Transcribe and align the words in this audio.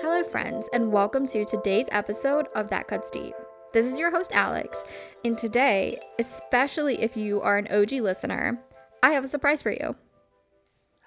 Hello, 0.00 0.22
friends, 0.24 0.68
and 0.72 0.92
welcome 0.92 1.26
to 1.28 1.44
today's 1.44 1.86
episode 1.90 2.46
of 2.54 2.70
That 2.70 2.86
Cuts 2.88 3.10
Deep. 3.10 3.34
This 3.72 3.86
is 3.86 3.98
your 3.98 4.10
host, 4.10 4.30
Alex, 4.32 4.82
and 5.24 5.36
today, 5.36 6.00
especially 6.18 7.00
if 7.02 7.16
you 7.16 7.40
are 7.40 7.58
an 7.58 7.66
OG 7.70 7.92
listener, 7.92 8.58
I 9.02 9.10
have 9.12 9.24
a 9.24 9.28
surprise 9.28 9.62
for 9.62 9.70
you. 9.70 9.96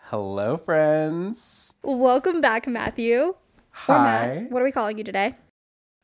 Hello, 0.05 0.57
friends. 0.57 1.75
Welcome 1.83 2.41
back, 2.41 2.67
Matthew. 2.67 3.19
Or 3.19 3.35
Hi. 3.71 4.03
Matt. 4.39 4.51
What 4.51 4.61
are 4.61 4.65
we 4.65 4.71
calling 4.71 4.97
you 4.97 5.03
today? 5.03 5.33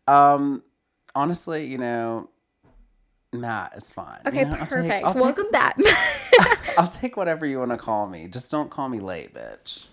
Um, 0.08 0.64
honestly, 1.16 1.66
you 1.66 1.78
know, 1.78 2.30
Matt 3.34 3.74
is 3.76 3.92
fine. 3.92 4.20
Okay, 4.26 4.40
You 4.40 4.46
know, 4.46 4.52
I'll 4.52 4.58
take- 4.60 4.70
perfect. 4.70 5.06
I'll 5.06 5.14
take- 5.14 5.24
Welcome 5.24 5.52
back. 5.52 5.78
I'll 6.78 6.88
take 6.88 7.18
whatever 7.18 7.46
you 7.46 7.60
want 7.60 7.72
to 7.72 7.78
call 7.78 8.08
me. 8.08 8.28
Just 8.28 8.52
don't 8.52 8.70
call 8.70 8.88
me 8.90 9.00
late, 9.00 9.34
bitch. 9.34 9.88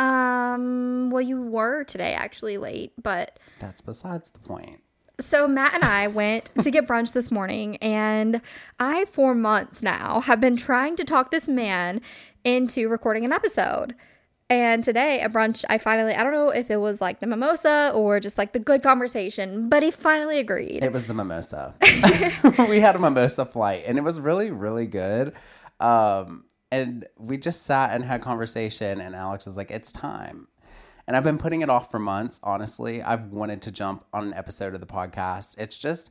Um, 0.00 1.10
well, 1.10 1.20
you 1.20 1.42
were 1.42 1.84
today 1.84 2.14
actually 2.14 2.56
late, 2.56 2.92
but 3.00 3.38
That's 3.58 3.82
besides 3.82 4.30
the 4.30 4.38
point. 4.38 4.80
So 5.20 5.46
Matt 5.46 5.74
and 5.74 5.84
I 5.84 6.06
went 6.06 6.48
to 6.62 6.70
get 6.70 6.88
brunch 6.88 7.12
this 7.12 7.30
morning, 7.30 7.76
and 7.76 8.40
I, 8.78 9.04
for 9.04 9.34
months 9.34 9.82
now, 9.82 10.20
have 10.20 10.40
been 10.40 10.56
trying 10.56 10.96
to 10.96 11.04
talk 11.04 11.30
this 11.30 11.46
man 11.46 12.00
into 12.44 12.88
recording 12.88 13.26
an 13.26 13.32
episode. 13.32 13.94
And 14.48 14.82
today 14.82 15.20
at 15.20 15.34
brunch, 15.34 15.66
I 15.68 15.76
finally, 15.76 16.14
I 16.14 16.22
don't 16.22 16.32
know 16.32 16.48
if 16.48 16.70
it 16.70 16.78
was 16.78 17.02
like 17.02 17.20
the 17.20 17.26
mimosa 17.26 17.92
or 17.94 18.18
just 18.18 18.38
like 18.38 18.54
the 18.54 18.58
good 18.58 18.82
conversation, 18.82 19.68
but 19.68 19.82
he 19.82 19.90
finally 19.90 20.38
agreed. 20.38 20.82
It 20.82 20.92
was 20.92 21.04
the 21.04 21.14
mimosa. 21.14 21.74
we 22.68 22.80
had 22.80 22.96
a 22.96 22.98
mimosa 22.98 23.44
flight, 23.44 23.84
and 23.86 23.98
it 23.98 24.00
was 24.00 24.18
really, 24.18 24.50
really 24.50 24.86
good. 24.86 25.34
Um, 25.78 26.44
and 26.70 27.06
we 27.18 27.36
just 27.36 27.62
sat 27.62 27.90
and 27.92 28.04
had 28.04 28.22
conversation, 28.22 29.00
and 29.00 29.14
Alex 29.14 29.46
was 29.46 29.56
like, 29.56 29.70
"It's 29.70 29.92
time." 29.92 30.48
And 31.06 31.16
I've 31.16 31.24
been 31.24 31.38
putting 31.38 31.62
it 31.62 31.70
off 31.70 31.90
for 31.90 31.98
months. 31.98 32.38
Honestly, 32.42 33.02
I've 33.02 33.26
wanted 33.26 33.62
to 33.62 33.72
jump 33.72 34.04
on 34.12 34.28
an 34.28 34.34
episode 34.34 34.74
of 34.74 34.80
the 34.80 34.86
podcast. 34.86 35.56
It's 35.58 35.76
just 35.76 36.10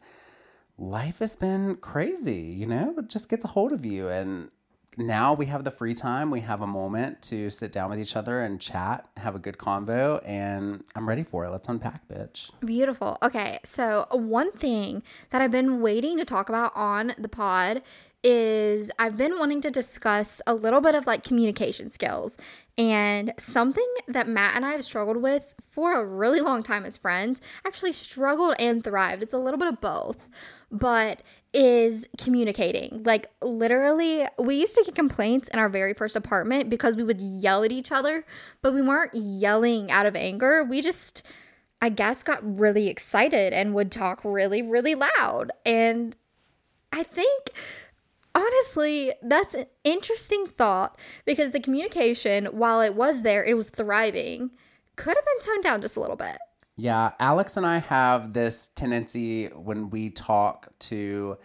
life 0.78 1.20
has 1.20 1.36
been 1.36 1.78
crazy, 1.78 2.42
you 2.42 2.66
know. 2.66 2.96
It 2.98 3.08
just 3.08 3.30
gets 3.30 3.46
a 3.46 3.50
hold 3.50 3.72
of 3.72 3.86
you, 3.86 4.10
and 4.10 4.52
now 4.98 5.34
we 5.34 5.46
have 5.46 5.64
the 5.64 5.72
free 5.72 5.94
time. 5.94 6.32
We 6.32 6.42
have 6.42 6.62
a 6.62 6.68
moment 6.68 7.22
to 7.24 7.50
sit 7.50 7.72
down 7.72 7.90
with 7.90 8.00
each 8.00 8.18
other 8.18 8.42
and 8.42 8.60
chat, 8.60 9.08
have 9.18 9.36
a 9.36 9.40
good 9.40 9.58
convo, 9.58 10.22
and 10.26 10.84
I'm 10.96 11.08
ready 11.08 11.24
for 11.24 11.46
it. 11.46 11.52
Let's 11.52 11.70
unpack, 11.70 12.08
bitch. 12.10 12.52
Beautiful. 12.60 13.18
Okay, 13.22 13.60
so 13.64 14.08
one 14.12 14.52
thing 14.52 15.04
that 15.30 15.42
I've 15.42 15.52
been 15.52 15.80
waiting 15.80 16.18
to 16.18 16.26
talk 16.26 16.50
about 16.50 16.74
on 16.76 17.14
the 17.18 17.30
pod 17.30 17.82
is 18.24 18.92
I've 19.00 19.18
been 19.18 19.40
wanting 19.40 19.62
to 19.62 19.72
discuss 19.72 20.42
a 20.46 20.54
little 20.54 20.82
bit 20.82 20.96
of 20.96 21.08
like 21.08 21.24
communication 21.24 21.90
skills 21.90 22.36
and 22.78 23.34
something 23.38 23.88
that 24.08 24.28
Matt 24.28 24.56
and 24.56 24.66
I 24.66 24.72
have 24.72 24.84
struggled 24.84 25.18
with 25.18 25.54
for 25.70 25.94
a 25.94 26.06
really 26.06 26.42
long 26.42 26.64
time 26.64 26.86
as 26.86 26.98
friends. 26.98 27.42
Actually, 27.66 27.94
struggled 27.94 28.56
and 28.60 28.84
thrived. 28.84 29.24
It's 29.24 29.34
a 29.34 29.38
little 29.38 29.58
bit 29.58 29.70
of 29.70 29.80
both, 29.80 30.28
but 30.72 31.24
is 31.54 32.08
communicating. 32.18 33.04
Like, 33.04 33.28
literally, 33.42 34.26
we 34.38 34.56
used 34.56 34.76
to 34.76 34.84
get 34.84 34.96
complaints 34.96 35.48
in 35.50 35.60
our 35.60 35.70
very 35.70 35.94
first 35.94 36.16
apartment 36.16 36.70
because 36.70 36.96
we 36.96 37.04
would 37.04 37.22
yell 37.22 37.64
at 37.64 37.72
each 37.72 37.92
other, 37.92 38.26
but 38.62 38.74
we 38.74 38.82
weren't 38.82 39.14
yelling 39.14 39.90
out 39.92 40.06
of 40.06 40.16
anger. 40.16 40.64
We 40.64 40.82
just, 40.82 41.24
I 41.82 41.90
guess, 41.90 42.24
got 42.24 42.60
really 42.60 42.88
excited 42.88 43.54
and 43.54 43.74
would 43.74 43.92
talk 43.92 44.22
really, 44.24 44.62
really 44.62 44.96
loud. 44.96 45.52
And 45.66 46.16
I 46.92 47.04
think 47.04 47.52
honestly, 48.40 49.14
that's 49.22 49.54
an 49.54 49.66
interesting 49.84 50.46
thought 50.46 50.98
because 51.26 51.52
the 51.52 51.60
communication, 51.60 52.46
while 52.48 52.82
it 52.82 52.96
was 52.96 53.22
there, 53.22 53.44
it 53.44 53.56
was 53.56 53.70
thriving, 53.70 54.52
could 54.96 55.16
have 55.16 55.26
been 55.26 55.46
toned 55.46 55.64
down 55.64 55.82
just 55.82 55.96
a 55.96 56.00
little 56.00 56.16
bit. 56.16 56.38
Yeah, 56.76 57.12
Alex 57.20 57.58
and 57.58 57.66
I 57.66 57.80
have 57.80 58.34
this 58.34 58.70
tendency 58.70 59.48
when 59.48 59.90
we 59.90 60.10
talk 60.10 60.70
to 60.80 61.38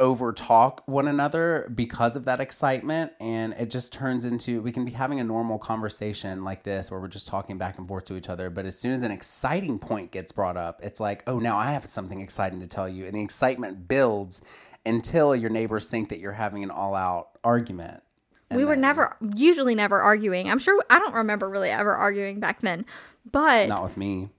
over 0.00 0.32
talk 0.32 0.82
one 0.86 1.06
another 1.06 1.70
because 1.72 2.16
of 2.16 2.24
that 2.24 2.40
excitement 2.40 3.12
and 3.20 3.54
it 3.54 3.70
just 3.70 3.92
turns 3.92 4.24
into 4.24 4.60
we 4.60 4.72
can 4.72 4.84
be 4.84 4.90
having 4.90 5.20
a 5.20 5.24
normal 5.24 5.56
conversation 5.56 6.42
like 6.42 6.64
this 6.64 6.90
where 6.90 6.98
we're 6.98 7.06
just 7.06 7.28
talking 7.28 7.58
back 7.58 7.78
and 7.78 7.86
forth 7.86 8.04
to 8.04 8.16
each 8.16 8.28
other 8.28 8.50
but 8.50 8.66
as 8.66 8.76
soon 8.76 8.92
as 8.92 9.04
an 9.04 9.12
exciting 9.12 9.78
point 9.78 10.10
gets 10.10 10.32
brought 10.32 10.56
up 10.56 10.80
it's 10.82 10.98
like 10.98 11.22
oh 11.28 11.38
now 11.38 11.56
I 11.56 11.70
have 11.70 11.86
something 11.86 12.20
exciting 12.20 12.58
to 12.58 12.66
tell 12.66 12.88
you 12.88 13.04
and 13.04 13.14
the 13.14 13.22
excitement 13.22 13.86
builds 13.86 14.42
until 14.86 15.34
your 15.34 15.50
neighbors 15.50 15.88
think 15.88 16.08
that 16.10 16.18
you're 16.18 16.32
having 16.32 16.62
an 16.62 16.70
all-out 16.70 17.28
argument 17.42 18.02
we 18.50 18.64
were 18.64 18.76
never, 18.76 19.16
usually 19.34 19.74
never 19.74 20.00
arguing. 20.00 20.50
I'm 20.50 20.58
sure, 20.58 20.82
I 20.90 20.98
don't 20.98 21.14
remember 21.14 21.48
really 21.48 21.70
ever 21.70 21.94
arguing 21.94 22.40
back 22.40 22.60
then, 22.60 22.86
but 23.30 23.68
not 23.68 23.82
with 23.82 23.96
me 23.96 24.30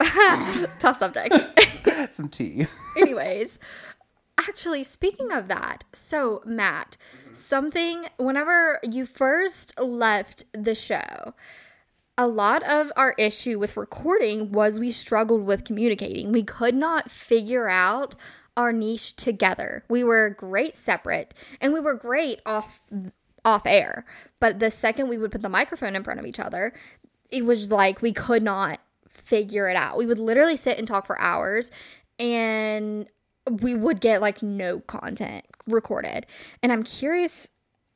tough 0.78 0.96
subject. 0.98 1.34
some 2.10 2.28
tea 2.28 2.66
Anyways, 2.98 3.58
actually, 4.38 4.84
speaking 4.84 5.32
of 5.32 5.48
that, 5.48 5.84
so 5.92 6.42
Matt, 6.44 6.96
something, 7.32 8.06
whenever 8.16 8.80
you 8.82 9.06
first 9.06 9.78
left 9.78 10.44
the 10.52 10.74
show, 10.74 11.34
a 12.16 12.28
lot 12.28 12.62
of 12.62 12.92
our 12.96 13.14
issue 13.18 13.58
with 13.58 13.76
recording 13.76 14.52
was 14.52 14.78
we 14.78 14.90
struggled 14.90 15.44
with 15.44 15.64
communicating. 15.64 16.30
We 16.30 16.44
could 16.44 16.74
not 16.74 17.10
figure 17.10 17.68
out 17.68 18.14
our 18.56 18.72
niche 18.72 19.14
together. 19.16 19.84
We 19.88 20.04
were 20.04 20.30
great 20.30 20.74
separate 20.74 21.34
and 21.60 21.72
we 21.72 21.80
were 21.80 21.94
great 21.94 22.40
off 22.46 22.82
off 23.44 23.66
air. 23.66 24.04
But 24.40 24.58
the 24.58 24.70
second 24.70 25.08
we 25.08 25.18
would 25.18 25.32
put 25.32 25.42
the 25.42 25.48
microphone 25.48 25.96
in 25.96 26.04
front 26.04 26.20
of 26.20 26.26
each 26.26 26.40
other, 26.40 26.72
it 27.30 27.44
was 27.44 27.70
like 27.70 28.00
we 28.00 28.12
could 28.12 28.42
not 28.42 28.80
figure 29.08 29.68
it 29.68 29.76
out. 29.76 29.96
We 29.96 30.06
would 30.06 30.18
literally 30.18 30.56
sit 30.56 30.78
and 30.78 30.88
talk 30.88 31.06
for 31.06 31.20
hours 31.20 31.70
and 32.18 33.06
we 33.50 33.74
would 33.74 34.00
get 34.00 34.20
like 34.20 34.42
no 34.42 34.80
content 34.80 35.44
recorded. 35.66 36.26
And 36.62 36.72
I'm 36.72 36.82
curious 36.82 37.48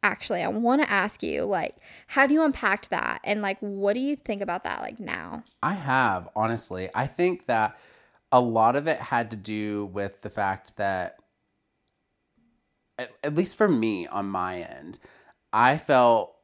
actually, 0.02 0.42
I 0.42 0.48
want 0.48 0.82
to 0.82 0.90
ask 0.90 1.22
you 1.22 1.44
like 1.44 1.76
have 2.08 2.30
you 2.30 2.44
unpacked 2.44 2.90
that 2.90 3.20
and 3.24 3.42
like 3.42 3.58
what 3.60 3.94
do 3.94 4.00
you 4.00 4.16
think 4.16 4.42
about 4.42 4.64
that 4.64 4.80
like 4.80 5.00
now? 5.00 5.44
I 5.62 5.74
have, 5.74 6.28
honestly. 6.36 6.88
I 6.94 7.06
think 7.06 7.46
that 7.46 7.78
a 8.30 8.40
lot 8.40 8.76
of 8.76 8.86
it 8.86 8.98
had 8.98 9.30
to 9.30 9.36
do 9.36 9.86
with 9.86 10.22
the 10.22 10.30
fact 10.30 10.76
that, 10.76 11.18
at, 12.98 13.10
at 13.22 13.34
least 13.34 13.56
for 13.56 13.68
me 13.68 14.06
on 14.06 14.26
my 14.26 14.60
end, 14.60 14.98
I 15.52 15.78
felt 15.78 16.34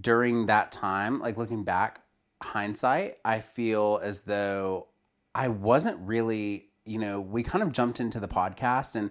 during 0.00 0.46
that 0.46 0.72
time, 0.72 1.20
like 1.20 1.36
looking 1.36 1.64
back, 1.64 2.00
hindsight, 2.42 3.18
I 3.24 3.40
feel 3.40 4.00
as 4.02 4.22
though 4.22 4.88
I 5.34 5.48
wasn't 5.48 5.98
really, 6.00 6.70
you 6.84 6.98
know, 6.98 7.20
we 7.20 7.42
kind 7.42 7.62
of 7.62 7.72
jumped 7.72 8.00
into 8.00 8.20
the 8.20 8.28
podcast 8.28 8.94
and 8.94 9.10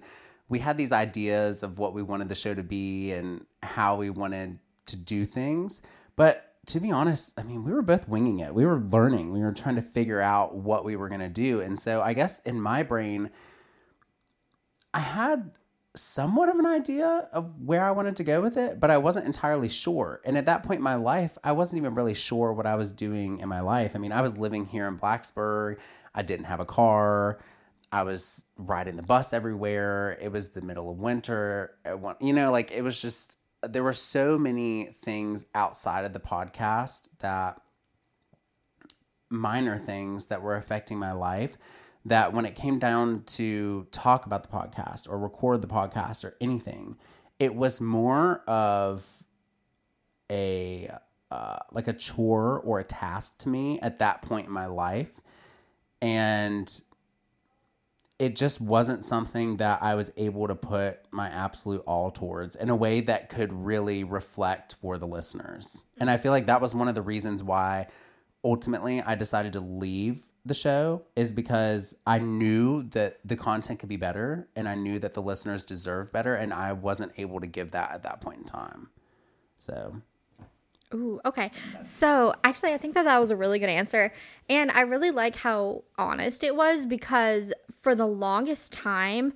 we 0.50 0.60
had 0.60 0.78
these 0.78 0.92
ideas 0.92 1.64
of 1.64 1.80
what 1.80 1.94
we 1.94 2.04
wanted 2.04 2.30
the 2.30 2.36
show 2.36 2.54
to 2.54 2.64
be 2.64 3.12
and 3.12 3.46
how 3.64 3.96
we 3.96 4.10
wanted 4.10 4.60
to 4.88 4.98
do 4.98 5.26
things. 5.26 5.82
But 6.16 6.55
to 6.68 6.80
be 6.80 6.92
honest, 6.92 7.40
I 7.40 7.44
mean, 7.44 7.64
we 7.64 7.72
were 7.72 7.82
both 7.82 8.08
winging 8.08 8.40
it. 8.40 8.54
We 8.54 8.66
were 8.66 8.80
learning. 8.80 9.32
We 9.32 9.42
were 9.42 9.54
trying 9.54 9.76
to 9.76 9.82
figure 9.82 10.22
out 10.22 10.56
what 10.56 10.86
we 10.86 10.96
were 10.96 11.10
going 11.10 11.22
to 11.22 11.30
do. 11.30 11.62
And 11.62 11.80
so 11.80 12.02
I 12.02 12.14
guess 12.14 12.40
in 12.42 12.60
my 12.60 12.84
brain, 12.84 13.30
I 14.94 15.00
had 15.00 15.52
somewhat 15.96 16.50
of 16.50 16.60
an 16.60 16.66
idea 16.66 17.30
of 17.32 17.62
where 17.62 17.86
I 17.86 17.92
wanted 17.92 18.16
to 18.18 18.24
go 18.24 18.42
with 18.42 18.58
it, 18.58 18.80
but 18.80 18.92
I 18.92 18.98
wasn't 18.98 19.26
entirely 19.26 19.70
sure. 19.70 20.22
And 20.26 20.38
at 20.38 20.46
that 20.46 20.64
point 20.64 20.80
in 20.80 20.84
my 20.84 20.96
life, 20.96 21.38
I 21.44 21.54
wasn't 21.54 21.80
even 21.80 21.96
really 21.96 22.14
sure 22.14 22.52
what 22.52 22.66
I 22.66 22.76
was 22.76 22.92
doing 22.92 23.40
in 23.40 23.48
my 23.48 23.62
life. 23.62 23.96
I 23.96 24.00
mean, 24.00 24.12
I 24.12 24.22
was 24.22 24.38
living 24.38 24.66
here 24.66 24.88
in 24.88 24.98
Blacksburg. 24.98 25.78
I 26.14 26.22
didn't 26.22 26.46
have 26.46 26.60
a 26.60 26.66
car. 26.66 27.40
I 27.92 28.04
was 28.04 28.46
riding 28.58 28.98
the 28.98 29.04
bus 29.04 29.32
everywhere. 29.32 30.18
It 30.22 30.32
was 30.32 30.50
the 30.50 30.62
middle 30.62 30.92
of 30.92 30.98
winter. 30.98 31.78
You 32.20 32.34
know, 32.34 32.52
like 32.52 32.72
it 32.72 32.82
was 32.82 33.02
just, 33.02 33.35
there 33.68 33.84
were 33.84 33.94
so 33.94 34.38
many 34.38 34.96
things 35.04 35.46
outside 35.54 36.06
of 36.06 36.14
the 36.14 36.20
podcast 36.20 37.10
that 37.20 37.62
minor 39.30 39.78
things 39.78 40.28
that 40.28 40.42
were 40.42 40.56
affecting 40.56 40.98
my 40.98 41.12
life 41.12 41.58
that 42.06 42.34
when 42.34 42.46
it 42.46 42.56
came 42.56 42.78
down 42.78 43.24
to 43.24 43.88
talk 43.92 44.26
about 44.26 44.44
the 44.44 44.50
podcast 44.50 45.10
or 45.10 45.18
record 45.18 45.62
the 45.62 45.68
podcast 45.68 46.24
or 46.24 46.34
anything, 46.40 46.98
it 47.40 47.56
was 47.56 47.82
more 47.82 48.44
of 48.48 49.24
a 50.32 50.90
uh, 51.32 51.58
like 51.72 51.88
a 51.88 51.94
chore 51.94 52.60
or 52.60 52.80
a 52.80 52.84
task 52.84 53.38
to 53.40 53.50
me 53.50 53.80
at 53.82 53.98
that 53.98 54.22
point 54.22 54.48
in 54.48 54.54
my 54.54 54.68
life, 54.68 55.20
and 56.02 56.82
it 58.18 58.36
just 58.36 58.62
wasn't 58.62 59.04
something 59.04 59.58
that 59.58 59.84
I 59.84 59.96
was 59.96 60.12
able 60.16 60.48
to 60.48 60.56
put 60.56 61.00
my 61.12 61.28
absolute 61.28 61.84
all 61.86 62.12
towards 62.12 62.56
in 62.56 62.70
a 62.70 62.76
way 62.76 63.02
that 63.02 63.30
could 63.30 63.52
really 63.52 64.04
reflect 64.04 64.76
for 64.76 64.98
the 64.98 65.08
listeners. 65.08 65.86
And 65.98 66.10
I 66.10 66.18
feel 66.18 66.32
like 66.32 66.46
that 66.46 66.62
was 66.62 66.74
one 66.74 66.88
of 66.88 66.96
the 66.96 67.02
reasons 67.02 67.44
why 67.44 67.88
ultimately 68.44 69.02
I 69.02 69.16
decided 69.16 69.54
to 69.54 69.60
leave 69.60 70.24
the 70.46 70.54
show 70.54 71.04
is 71.16 71.34
because 71.34 71.96
I 72.06 72.20
knew 72.20 72.84
that 72.90 73.18
the 73.26 73.36
content 73.36 73.80
could 73.80 73.90
be 73.90 73.98
better 73.98 74.48
and 74.56 74.70
I 74.70 74.76
knew 74.76 75.00
that 75.00 75.14
the 75.14 75.22
listeners 75.22 75.66
deserve 75.66 76.14
better 76.14 76.36
and 76.36 76.54
I 76.54 76.72
wasn't 76.72 77.14
able 77.18 77.40
to 77.42 77.48
give 77.48 77.72
that 77.72 77.92
at 77.92 78.04
that 78.04 78.22
point 78.22 78.38
in 78.40 78.44
time. 78.46 78.90
So 79.58 80.02
Ooh, 80.94 81.20
okay. 81.26 81.52
So 81.84 82.34
actually, 82.44 82.74
I 82.74 82.78
think 82.78 82.94
that 82.94 83.04
that 83.04 83.20
was 83.20 83.32
a 83.32 83.36
really 83.36 83.60
good 83.60 83.70
answer. 83.70 84.14
And 84.48 84.72
I 84.72 84.82
really 84.82 85.12
like 85.12 85.36
how 85.36 85.84
honest 85.98 86.44
it 86.44 86.56
was 86.56 86.86
because 86.86 87.52
for 87.86 87.94
the 87.94 88.08
longest 88.08 88.74
time, 88.74 89.32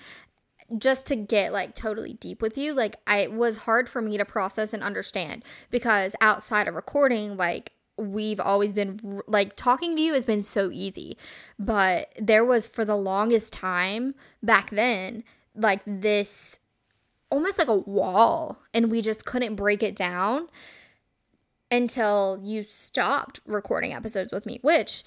just 0.76 1.06
to 1.06 1.16
get 1.16 1.54
like 1.54 1.76
totally 1.76 2.14
deep 2.14 2.42
with 2.42 2.58
you, 2.58 2.74
like 2.74 2.96
I 3.06 3.20
it 3.20 3.32
was 3.32 3.58
hard 3.58 3.88
for 3.88 4.02
me 4.02 4.18
to 4.18 4.26
process 4.26 4.74
and 4.74 4.82
understand 4.82 5.44
because 5.70 6.16
outside 6.20 6.68
of 6.68 6.74
recording, 6.74 7.38
like 7.38 7.74
we've 7.96 8.40
always 8.40 8.74
been 8.74 9.22
like 9.28 9.56
talking 9.56 9.96
to 9.96 10.02
you 10.02 10.16
has 10.16 10.26
been 10.26 10.42
so 10.42 10.72
easy. 10.72 11.16
But 11.60 12.12
there 12.20 12.44
was 12.44 12.66
for 12.66 12.84
the 12.84 12.96
longest 12.96 13.54
time 13.54 14.16
back 14.42 14.72
then, 14.72 15.24
like 15.54 15.82
this 15.86 16.58
almost 17.30 17.60
like 17.60 17.68
a 17.68 17.76
wall, 17.76 18.64
and 18.74 18.90
we 18.90 19.04
just 19.04 19.26
couldn't 19.26 19.54
break 19.54 19.84
it 19.84 19.96
down 19.96 20.48
until 21.70 22.42
you 22.44 22.64
stopped 22.64 23.42
recording 23.46 23.94
episodes 23.94 24.34
with 24.34 24.48
me, 24.48 24.58
which 24.64 25.04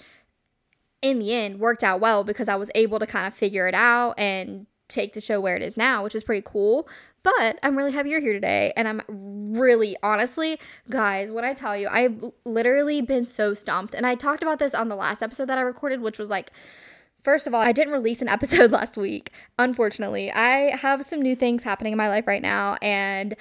in 1.02 1.19
the 1.19 1.34
end 1.34 1.58
worked 1.58 1.84
out 1.84 2.00
well 2.00 2.25
because 2.25 2.49
I 2.49 2.54
was 2.54 2.70
able 2.75 2.99
to 2.99 3.06
kind 3.06 3.26
of 3.26 3.34
figure 3.34 3.69
it 3.69 3.75
out 3.75 4.14
and 4.19 4.66
take 4.88 5.14
the 5.14 5.20
show 5.20 5.40
where 5.40 5.56
it 5.56 5.62
is 5.62 5.76
now, 5.76 6.04
which 6.04 6.14
is 6.14 6.22
pretty 6.22 6.43
cool. 6.44 6.88
But 7.22 7.58
I'm 7.62 7.76
really 7.76 7.93
happy 7.93 8.10
you're 8.10 8.20
here 8.20 8.32
today. 8.32 8.72
And 8.76 8.88
I'm 8.88 9.54
really, 9.58 9.96
honestly, 10.02 10.58
guys, 10.90 11.31
when 11.31 11.44
I 11.44 11.54
tell 11.54 11.76
you, 11.76 11.88
I've 11.90 12.25
literally 12.44 13.00
been 13.00 13.26
so 13.26 13.54
stumped. 13.54 13.94
And 13.94 14.06
I 14.06 14.14
talked 14.14 14.43
about 14.43 14.58
this 14.58 14.75
on 14.75 14.88
the 14.88 14.96
last 14.96 15.22
episode 15.22 15.46
that 15.46 15.58
I 15.58 15.62
recorded, 15.62 16.00
which 16.00 16.19
was 16.19 16.28
like, 16.28 16.50
First 17.22 17.46
of 17.46 17.55
all, 17.55 17.62
I 17.62 17.70
didn't 17.70 17.93
release 17.93 18.20
an 18.20 18.28
episode 18.37 18.72
last 18.72 18.96
week, 18.96 19.31
unfortunately. 19.58 20.32
I 20.32 20.76
have 20.76 21.05
some 21.05 21.22
new 21.22 21.37
things 21.37 21.62
happening 21.62 21.93
in 21.93 21.96
my 21.96 22.08
life 22.08 22.26
right 22.26 22.43
now, 22.43 22.76
and 22.82 23.37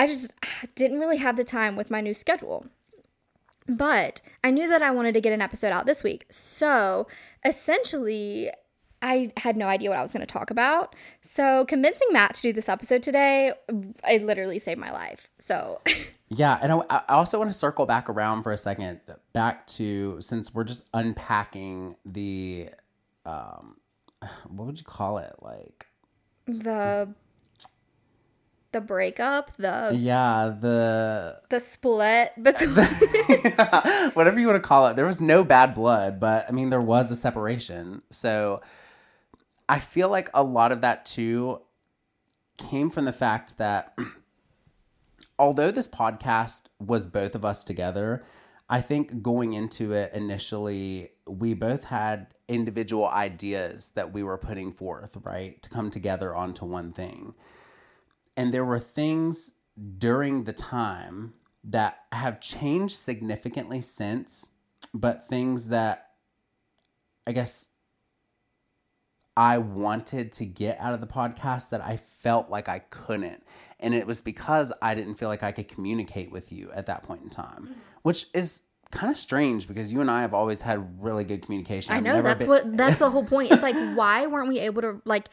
I 0.00 0.08
just 0.08 0.32
didn't 0.74 0.98
really 0.98 1.18
have 1.18 1.36
the 1.36 1.44
time 1.44 1.76
with 1.76 1.90
my 1.90 2.00
new 2.00 2.12
schedule. 2.14 2.66
But 3.70 4.20
I 4.42 4.50
knew 4.50 4.68
that 4.68 4.82
I 4.82 4.90
wanted 4.90 5.14
to 5.14 5.20
get 5.20 5.32
an 5.32 5.40
episode 5.40 5.68
out 5.68 5.86
this 5.86 6.02
week. 6.02 6.26
So 6.30 7.06
essentially, 7.44 8.50
I 9.00 9.30
had 9.36 9.56
no 9.56 9.66
idea 9.66 9.88
what 9.88 9.98
I 9.98 10.02
was 10.02 10.12
going 10.12 10.26
to 10.26 10.32
talk 10.32 10.50
about. 10.50 10.96
So 11.22 11.64
convincing 11.66 12.08
Matt 12.10 12.34
to 12.34 12.42
do 12.42 12.52
this 12.52 12.68
episode 12.68 13.02
today, 13.02 13.52
it 14.08 14.22
literally 14.24 14.58
saved 14.58 14.80
my 14.80 14.90
life. 14.90 15.30
So. 15.38 15.80
yeah. 16.28 16.58
And 16.60 16.72
I, 16.72 16.82
I 16.90 17.14
also 17.14 17.38
want 17.38 17.50
to 17.50 17.56
circle 17.56 17.86
back 17.86 18.10
around 18.10 18.42
for 18.42 18.52
a 18.52 18.58
second, 18.58 19.00
back 19.32 19.66
to 19.68 20.20
since 20.20 20.52
we're 20.52 20.64
just 20.64 20.84
unpacking 20.92 21.96
the, 22.04 22.70
um, 23.24 23.76
what 24.48 24.66
would 24.66 24.78
you 24.78 24.84
call 24.84 25.18
it? 25.18 25.34
Like, 25.40 25.86
the 26.46 27.14
the 28.72 28.80
breakup, 28.80 29.56
the 29.56 29.92
yeah, 29.94 30.54
the 30.60 31.40
the 31.48 31.60
split 31.60 32.32
between 32.40 32.74
whatever 34.14 34.38
you 34.38 34.46
want 34.46 34.62
to 34.62 34.68
call 34.68 34.86
it. 34.86 34.96
There 34.96 35.06
was 35.06 35.20
no 35.20 35.44
bad 35.44 35.74
blood, 35.74 36.20
but 36.20 36.46
I 36.48 36.52
mean 36.52 36.70
there 36.70 36.80
was 36.80 37.10
a 37.10 37.16
separation. 37.16 38.02
So 38.10 38.60
I 39.68 39.78
feel 39.80 40.08
like 40.08 40.30
a 40.34 40.42
lot 40.42 40.72
of 40.72 40.80
that 40.80 41.04
too 41.04 41.60
came 42.58 42.90
from 42.90 43.04
the 43.04 43.12
fact 43.12 43.58
that 43.58 43.96
although 45.38 45.70
this 45.70 45.88
podcast 45.88 46.64
was 46.78 47.06
both 47.06 47.34
of 47.34 47.44
us 47.44 47.64
together, 47.64 48.22
I 48.68 48.80
think 48.80 49.22
going 49.22 49.52
into 49.52 49.92
it 49.92 50.12
initially, 50.12 51.10
we 51.26 51.54
both 51.54 51.84
had 51.84 52.28
individual 52.46 53.08
ideas 53.08 53.92
that 53.94 54.12
we 54.12 54.22
were 54.22 54.38
putting 54.38 54.72
forth, 54.72 55.16
right, 55.24 55.60
to 55.62 55.70
come 55.70 55.90
together 55.90 56.34
onto 56.34 56.64
one 56.64 56.92
thing. 56.92 57.34
And 58.36 58.52
there 58.52 58.64
were 58.64 58.78
things 58.78 59.54
during 59.98 60.44
the 60.44 60.52
time 60.52 61.34
that 61.62 61.98
have 62.12 62.40
changed 62.40 62.96
significantly 62.96 63.80
since, 63.80 64.48
but 64.94 65.26
things 65.26 65.68
that 65.68 66.10
I 67.26 67.32
guess 67.32 67.68
I 69.36 69.58
wanted 69.58 70.32
to 70.32 70.46
get 70.46 70.78
out 70.80 70.94
of 70.94 71.00
the 71.00 71.06
podcast 71.06 71.70
that 71.70 71.80
I 71.80 71.96
felt 71.96 72.50
like 72.50 72.68
I 72.68 72.80
couldn't. 72.80 73.42
And 73.78 73.94
it 73.94 74.06
was 74.06 74.20
because 74.20 74.72
I 74.82 74.94
didn't 74.94 75.14
feel 75.14 75.28
like 75.28 75.42
I 75.42 75.52
could 75.52 75.68
communicate 75.68 76.30
with 76.30 76.52
you 76.52 76.70
at 76.74 76.86
that 76.86 77.02
point 77.02 77.22
in 77.22 77.30
time, 77.30 77.62
mm-hmm. 77.62 77.80
which 78.02 78.26
is 78.34 78.62
kind 78.90 79.10
of 79.10 79.16
strange 79.16 79.68
because 79.68 79.92
you 79.92 80.00
and 80.00 80.10
I 80.10 80.22
have 80.22 80.34
always 80.34 80.62
had 80.62 81.02
really 81.02 81.24
good 81.24 81.42
communication. 81.42 81.94
I 81.94 82.00
know 82.00 82.22
that's 82.22 82.40
been- 82.40 82.48
what 82.48 82.76
that's 82.76 82.98
the 82.98 83.10
whole 83.10 83.24
point. 83.24 83.50
It's 83.50 83.62
like 83.62 83.76
why 83.94 84.26
weren't 84.26 84.48
we 84.48 84.58
able 84.58 84.82
to 84.82 85.00
like 85.04 85.28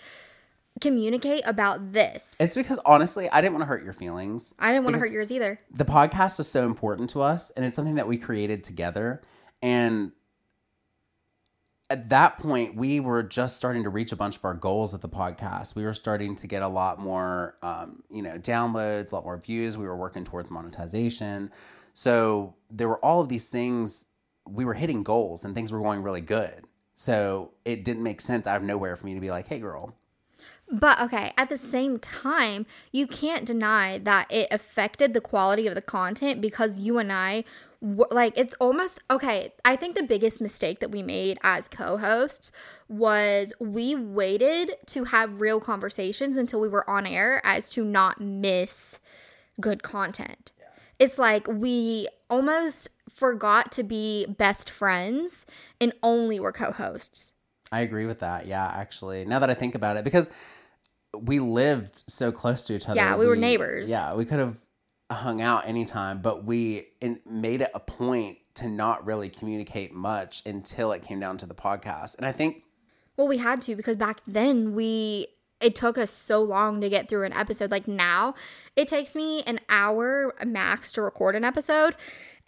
communicate 0.80 1.42
about 1.46 1.94
this. 1.94 2.36
It's 2.40 2.56
because 2.56 2.80
honestly, 2.86 3.30
I 3.30 3.42
didn't 3.42 3.54
want 3.54 3.64
to 3.64 3.68
hurt 3.68 3.84
your 3.84 3.94
feelings. 3.94 4.54
I 4.60 4.72
didn't 4.72 4.86
want 4.86 4.96
to 4.96 5.00
hurt 5.00 5.12
yours 5.12 5.32
either. 5.32 5.60
The 5.72 5.86
podcast 5.86 6.38
was 6.38 6.48
so 6.48 6.66
important 6.66 7.10
to 7.12 7.22
us 7.22 7.52
and 7.52 7.66
it's 7.66 7.76
something 7.76 7.96
that 7.96 8.08
we 8.08 8.18
created 8.18 8.64
together. 8.64 9.22
And 9.62 10.12
at 11.90 12.10
that 12.10 12.38
point, 12.38 12.76
we 12.76 13.00
were 13.00 13.24
just 13.24 13.58
starting 13.58 13.84
to 13.84 13.90
reach 13.90 14.12
a 14.12 14.16
bunch 14.16 14.36
of 14.36 14.46
our 14.46 14.54
goals 14.54 14.94
of 14.94 15.02
the 15.02 15.10
podcast. 15.10 15.76
We 15.76 15.86
were 15.86 15.94
starting 15.94 16.36
to 16.36 16.48
get 16.48 16.62
a 16.62 16.68
lot 16.68 17.00
more, 17.00 17.58
um, 17.62 18.04
you 18.10 18.22
know, 18.22 18.38
downloads, 18.38 19.12
a 19.12 19.16
lot 19.16 19.24
more 19.24 19.38
views. 19.38 19.78
We 19.78 19.88
were 19.88 19.96
working 19.96 20.26
towards 20.26 20.52
monetization. 20.52 21.52
So 21.94 22.56
there 22.70 22.90
were 22.90 23.04
all 23.04 23.22
of 23.22 23.30
these 23.30 23.50
things. 23.50 24.08
We 24.48 24.66
were 24.66 24.74
hitting 24.74 25.04
goals 25.04 25.44
and 25.46 25.56
things 25.56 25.72
were 25.72 25.80
going 25.80 26.04
really 26.04 26.22
good. 26.22 26.66
So 26.96 27.52
it 27.64 27.86
didn't 27.86 28.04
make 28.04 28.20
sense 28.20 28.48
out 28.48 28.58
of 28.58 28.64
nowhere 28.64 28.96
for 28.96 29.06
me 29.06 29.14
to 29.14 29.22
be 29.22 29.30
like, 29.30 29.48
hey, 29.48 29.60
girl, 29.60 29.96
but 30.70 31.00
okay, 31.00 31.34
at 31.38 31.50
the 31.50 31.58
same 31.58 31.98
time, 32.00 32.66
you 32.92 33.08
can't 33.08 33.46
deny 33.46 33.98
that 34.00 34.28
it 34.30 34.48
affected 34.52 35.14
the 35.14 35.22
quality 35.22 35.68
of 35.68 35.76
the 35.76 35.82
content 35.82 36.42
because 36.42 36.80
you 36.80 36.98
and 36.98 37.12
I 37.12 37.46
like 37.82 38.34
it's 38.36 38.56
almost 38.56 39.00
okay. 39.10 39.54
I 39.64 39.76
think 39.76 39.96
the 39.96 40.04
biggest 40.04 40.42
mistake 40.42 40.80
that 40.80 40.92
we 40.92 41.04
made 41.04 41.38
as 41.44 41.68
co-hosts 41.68 42.52
was 42.90 43.54
we 43.60 43.96
waited 43.96 44.76
to 44.88 45.06
have 45.06 45.42
real 45.42 45.60
conversations 45.60 46.38
until 46.38 46.60
we 46.60 46.70
were 46.70 46.90
on 46.90 47.06
air 47.06 47.40
as 47.44 47.70
to 47.72 47.86
not 47.86 48.20
miss 48.20 49.00
good 49.62 49.84
content. 49.84 50.52
Yeah. 50.60 50.66
It's 51.00 51.18
like 51.18 51.48
we 51.48 52.08
almost 52.30 52.90
forgot 53.10 53.72
to 53.74 53.84
be 53.84 54.26
best 54.26 54.70
friends 54.70 55.46
and 55.80 55.94
only 56.04 56.40
were 56.40 56.52
co-hosts. 56.52 57.32
I 57.72 57.82
agree 57.82 58.06
with 58.06 58.20
that. 58.20 58.48
Yeah, 58.48 58.66
actually. 58.66 59.26
Now 59.26 59.40
that 59.40 59.50
I 59.50 59.54
think 59.54 59.76
about 59.76 59.98
it 59.98 60.04
because 60.04 60.30
we 61.18 61.40
lived 61.40 62.04
so 62.08 62.32
close 62.32 62.66
to 62.66 62.76
each 62.76 62.88
other. 62.88 62.96
Yeah, 62.96 63.16
we, 63.16 63.22
we 63.22 63.28
were 63.28 63.36
neighbors. 63.36 63.90
Yeah, 63.90 64.14
we 64.14 64.26
could 64.26 64.40
have 64.40 64.58
hung 65.12 65.42
out 65.42 65.68
anytime, 65.68 66.22
but 66.22 66.44
we 66.44 66.88
made 67.26 67.62
it 67.62 67.72
a 67.74 67.80
point 67.80 68.38
to 68.56 68.68
not 68.68 69.06
really 69.06 69.30
communicate 69.30 69.94
much 69.94 70.44
until 70.46 70.92
it 70.92 71.02
came 71.02 71.20
down 71.20 71.38
to 71.38 71.46
the 71.46 71.56
podcast. 71.56 72.16
And 72.18 72.26
I 72.26 72.32
think 72.32 72.64
well, 73.16 73.28
we 73.28 73.38
had 73.38 73.62
to 73.64 73.76
because 73.76 73.96
back 73.96 74.22
then 74.28 74.74
we 74.74 75.28
it 75.60 75.76
took 75.76 75.98
us 75.98 76.12
so 76.12 76.42
long 76.42 76.82
to 76.82 76.90
get 76.90 77.10
through 77.10 77.24
an 77.24 77.34
episode. 77.34 77.72
Like 77.72 77.88
now, 77.88 78.36
it 78.76 78.88
takes 78.88 79.16
me 79.16 79.42
an 79.44 79.60
hour 79.70 80.36
max 80.46 80.92
to 80.94 81.02
record 81.02 81.36
an 81.36 81.44
episode 81.44 81.96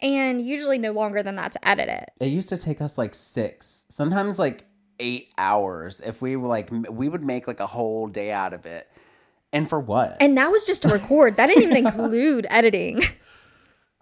and 0.00 0.40
usually 0.40 0.78
no 0.78 0.92
longer 0.92 1.22
than 1.22 1.34
that 1.36 1.52
to 1.52 1.68
edit 1.68 1.88
it. 1.88 2.10
It 2.20 2.28
used 2.28 2.48
to 2.50 2.56
take 2.56 2.80
us 2.80 2.96
like 2.96 3.14
6. 3.14 3.86
Sometimes 3.88 4.38
like 4.38 4.64
eight 5.00 5.32
hours 5.36 6.00
if 6.00 6.22
we 6.22 6.36
were 6.36 6.46
like 6.46 6.70
we 6.70 7.08
would 7.08 7.24
make 7.24 7.48
like 7.48 7.58
a 7.60 7.66
whole 7.66 8.06
day 8.06 8.30
out 8.30 8.52
of 8.52 8.66
it. 8.66 8.88
And 9.52 9.68
for 9.68 9.80
what? 9.80 10.16
And 10.20 10.36
that 10.36 10.52
was 10.52 10.64
just 10.64 10.82
to 10.82 10.88
record. 10.88 11.34
That 11.34 11.48
didn't 11.48 11.64
even 11.64 11.76
include 11.86 12.46
editing. 12.48 13.02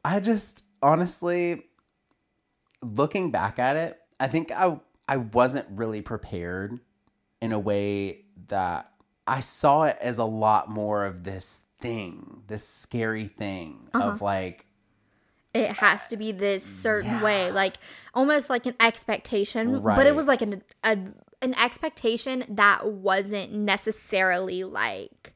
I 0.05 0.21
just 0.21 0.63
honestly 0.83 1.63
looking 2.83 3.31
back 3.31 3.59
at 3.59 3.77
it 3.77 4.01
i 4.21 4.27
think 4.27 4.51
i 4.53 4.79
i 5.09 5.17
wasn't 5.17 5.67
really 5.71 6.01
prepared 6.01 6.79
in 7.41 7.53
a 7.53 7.59
way 7.59 8.25
that 8.49 8.91
i 9.27 9.41
saw 9.41 9.83
it 9.83 9.97
as 10.01 10.19
a 10.19 10.25
lot 10.25 10.69
more 10.69 11.05
of 11.05 11.25
this 11.25 11.63
thing 11.79 12.43
this 12.47 12.67
scary 12.67 13.25
thing 13.25 13.89
uh-huh. 13.95 14.11
of 14.11 14.23
like 14.23 14.67
it 15.59 15.77
has 15.77 16.07
to 16.09 16.17
be 16.17 16.33
this 16.33 16.63
certain 16.65 17.11
yeah. 17.11 17.23
way, 17.23 17.51
like 17.51 17.77
almost 18.15 18.51
like 18.51 18.67
an 18.67 18.75
expectation, 18.81 19.83
right. 19.83 19.97
but 19.97 20.07
it 20.07 20.15
was 20.15 20.27
like 20.27 20.43
an 20.43 20.63
a, 20.85 20.99
an 21.43 21.55
expectation 21.55 22.45
that 22.49 22.87
wasn't 22.87 23.53
necessarily 23.53 24.65
like 24.65 25.35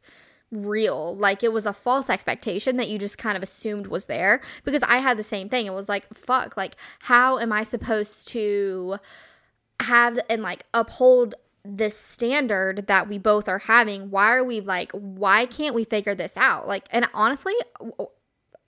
real. 0.52 1.16
Like 1.16 1.42
it 1.42 1.52
was 1.52 1.66
a 1.66 1.72
false 1.72 2.10
expectation 2.10 2.76
that 2.76 2.88
you 2.88 2.98
just 2.98 3.18
kind 3.18 3.36
of 3.36 3.42
assumed 3.42 3.86
was 3.86 4.06
there 4.06 4.40
because 4.64 4.82
I 4.82 4.98
had 4.98 5.16
the 5.16 5.22
same 5.22 5.48
thing. 5.48 5.66
It 5.66 5.74
was 5.74 5.88
like 5.88 6.12
fuck, 6.14 6.56
like 6.56 6.76
how 7.00 7.38
am 7.38 7.52
I 7.52 7.62
supposed 7.62 8.28
to 8.28 8.98
have 9.80 10.18
and 10.28 10.42
like 10.42 10.64
uphold 10.72 11.34
this 11.64 11.96
standard 11.96 12.86
that 12.88 13.08
we 13.08 13.18
both 13.18 13.48
are 13.48 13.60
having? 13.60 14.10
Why 14.10 14.34
are 14.34 14.44
we 14.44 14.60
like 14.60 14.92
why 14.92 15.46
can't 15.46 15.74
we 15.74 15.84
figure 15.84 16.14
this 16.14 16.36
out? 16.36 16.68
Like 16.68 16.86
and 16.90 17.08
honestly, 17.14 17.54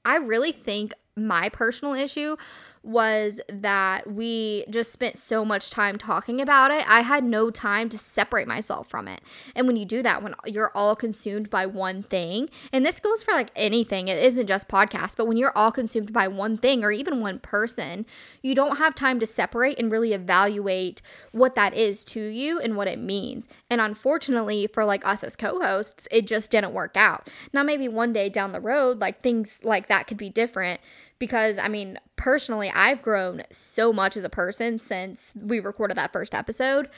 I 0.05 0.17
really 0.17 0.53
think 0.53 0.93
my 1.17 1.49
personal 1.49 1.95
issue 1.95 2.37
was 2.85 3.41
that 3.49 4.11
we 4.11 4.65
just 4.69 4.93
spent 4.93 5.17
so 5.17 5.45
much 5.45 5.71
time 5.71 5.97
talking 5.97 6.41
about 6.41 6.71
it. 6.71 6.89
I 6.89 7.01
had 7.01 7.25
no 7.25 7.51
time 7.51 7.89
to 7.89 7.99
separate 7.99 8.47
myself 8.47 8.89
from 8.89 9.09
it. 9.09 9.23
And 9.55 9.67
when 9.67 9.77
you 9.77 9.85
do 9.85 10.03
that, 10.03 10.23
when 10.23 10.35
you're 10.47 10.73
all 10.75 10.95
consumed 10.95 11.49
by 11.49 11.67
one 11.67 12.03
thing, 12.03 12.51
and 12.73 12.85
this 12.85 13.01
goes 13.01 13.23
for 13.23 13.33
like 13.33 13.51
anything, 13.57 14.09
it 14.09 14.19
isn't 14.19 14.47
just 14.47 14.69
podcasts, 14.69 15.17
but 15.17 15.27
when 15.27 15.37
you're 15.37 15.57
all 15.57 15.73
consumed 15.73 16.13
by 16.13 16.29
one 16.29 16.57
thing 16.57 16.85
or 16.85 16.93
even 16.93 17.21
one 17.21 17.39
person, 17.39 18.05
you 18.43 18.55
don't 18.55 18.77
have 18.77 18.95
time 18.95 19.19
to 19.21 19.27
separate 19.27 19.79
and 19.79 19.91
really 19.91 20.13
evaluate 20.13 21.01
what 21.33 21.55
that 21.55 21.75
is 21.75 22.05
to 22.05 22.21
you 22.21 22.61
and 22.61 22.77
what 22.77 22.89
it 22.89 22.99
means. 22.99 23.49
And 23.71 23.81
unfortunately, 23.81 24.67
for 24.67 24.85
like 24.85 25.07
us 25.07 25.25
as 25.25 25.37
co 25.37 25.59
hosts, 25.61 26.07
it 26.11 26.27
just 26.27 26.51
didn't 26.51 26.75
work 26.75 26.97
out. 26.97 27.29
Now, 27.53 27.63
maybe 27.63 27.89
one 27.89 28.13
day 28.13 28.29
down 28.29 28.53
the 28.53 28.61
road, 28.61 29.01
like 29.01 29.21
things 29.21 29.61
like 29.65 29.87
that 29.87 30.07
could 30.07 30.19
be 30.19 30.29
different 30.29 30.81
because 31.19 31.59
I 31.59 31.69
mean, 31.69 31.99
personally, 32.17 32.71
I've 32.75 33.03
grown 33.03 33.43
so 33.51 33.93
much 33.93 34.17
as 34.17 34.25
a 34.25 34.31
person 34.31 34.79
since 34.79 35.33
we 35.35 35.61
recorded 35.61 35.97
that 35.97 36.13
first 36.13 36.35
episode, 36.35 36.89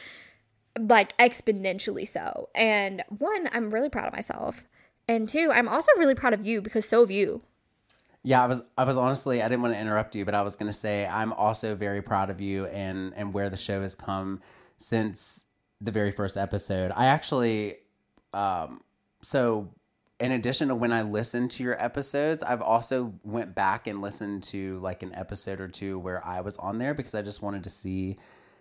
like 0.78 1.16
exponentially 1.18 2.06
so. 2.06 2.48
And 2.54 3.02
one, 3.08 3.48
I'm 3.52 3.70
really 3.70 3.88
proud 3.88 4.06
of 4.06 4.12
myself. 4.12 4.64
And 5.08 5.28
two, 5.28 5.52
I'm 5.52 5.68
also 5.68 5.92
really 5.96 6.14
proud 6.14 6.34
of 6.34 6.46
you 6.46 6.60
because 6.60 6.88
so 6.88 7.00
have 7.00 7.10
you. 7.10 7.42
Yeah, 8.22 8.42
I 8.42 8.46
was 8.46 8.60
I 8.76 8.82
was 8.82 8.96
honestly 8.96 9.40
I 9.40 9.48
didn't 9.48 9.62
want 9.62 9.74
to 9.74 9.80
interrupt 9.80 10.16
you, 10.16 10.24
but 10.24 10.34
I 10.34 10.42
was 10.42 10.56
going 10.56 10.70
to 10.70 10.76
say 10.76 11.06
I'm 11.06 11.32
also 11.32 11.76
very 11.76 12.02
proud 12.02 12.28
of 12.28 12.40
you 12.40 12.66
and 12.66 13.14
and 13.14 13.32
where 13.32 13.48
the 13.48 13.56
show 13.56 13.82
has 13.82 13.94
come 13.94 14.40
since 14.78 15.46
the 15.80 15.92
very 15.92 16.10
first 16.10 16.36
episode. 16.36 16.90
I 16.96 17.06
actually 17.06 17.76
um 18.32 18.80
so 19.22 19.68
in 20.18 20.32
addition 20.32 20.68
to 20.68 20.74
when 20.74 20.92
I 20.92 21.02
listen 21.02 21.48
to 21.48 21.62
your 21.62 21.82
episodes, 21.82 22.42
I've 22.42 22.62
also 22.62 23.14
went 23.22 23.54
back 23.54 23.86
and 23.86 24.00
listened 24.00 24.42
to 24.44 24.78
like 24.78 25.02
an 25.02 25.14
episode 25.14 25.60
or 25.60 25.68
two 25.68 25.98
where 25.98 26.24
I 26.26 26.40
was 26.40 26.56
on 26.56 26.78
there 26.78 26.94
because 26.94 27.14
I 27.14 27.22
just 27.22 27.42
wanted 27.42 27.62
to 27.64 27.70
see 27.70 28.16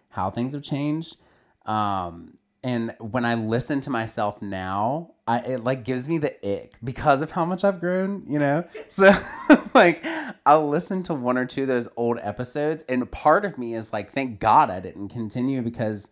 how 0.09 0.29
things 0.29 0.53
have 0.53 0.63
changed. 0.63 1.17
Um, 1.65 2.37
and 2.63 2.95
when 2.99 3.25
I 3.25 3.35
listen 3.35 3.79
to 3.81 3.89
myself 3.89 4.41
now, 4.41 5.11
I, 5.27 5.37
it 5.39 5.63
like 5.63 5.83
gives 5.83 6.09
me 6.09 6.17
the 6.17 6.33
ick 6.45 6.73
because 6.83 7.21
of 7.21 7.31
how 7.31 7.45
much 7.45 7.63
I've 7.63 7.79
grown, 7.79 8.23
you 8.27 8.39
know? 8.39 8.65
So 8.87 9.11
like 9.73 10.03
I'll 10.45 10.67
listen 10.67 11.03
to 11.03 11.13
one 11.13 11.37
or 11.37 11.45
two 11.45 11.61
of 11.61 11.67
those 11.67 11.87
old 11.95 12.17
episodes 12.21 12.83
and 12.89 13.09
part 13.11 13.45
of 13.45 13.57
me 13.57 13.75
is 13.75 13.93
like, 13.93 14.11
thank 14.11 14.39
God 14.39 14.69
I 14.69 14.79
didn't 14.79 15.09
continue 15.09 15.61
because 15.61 16.09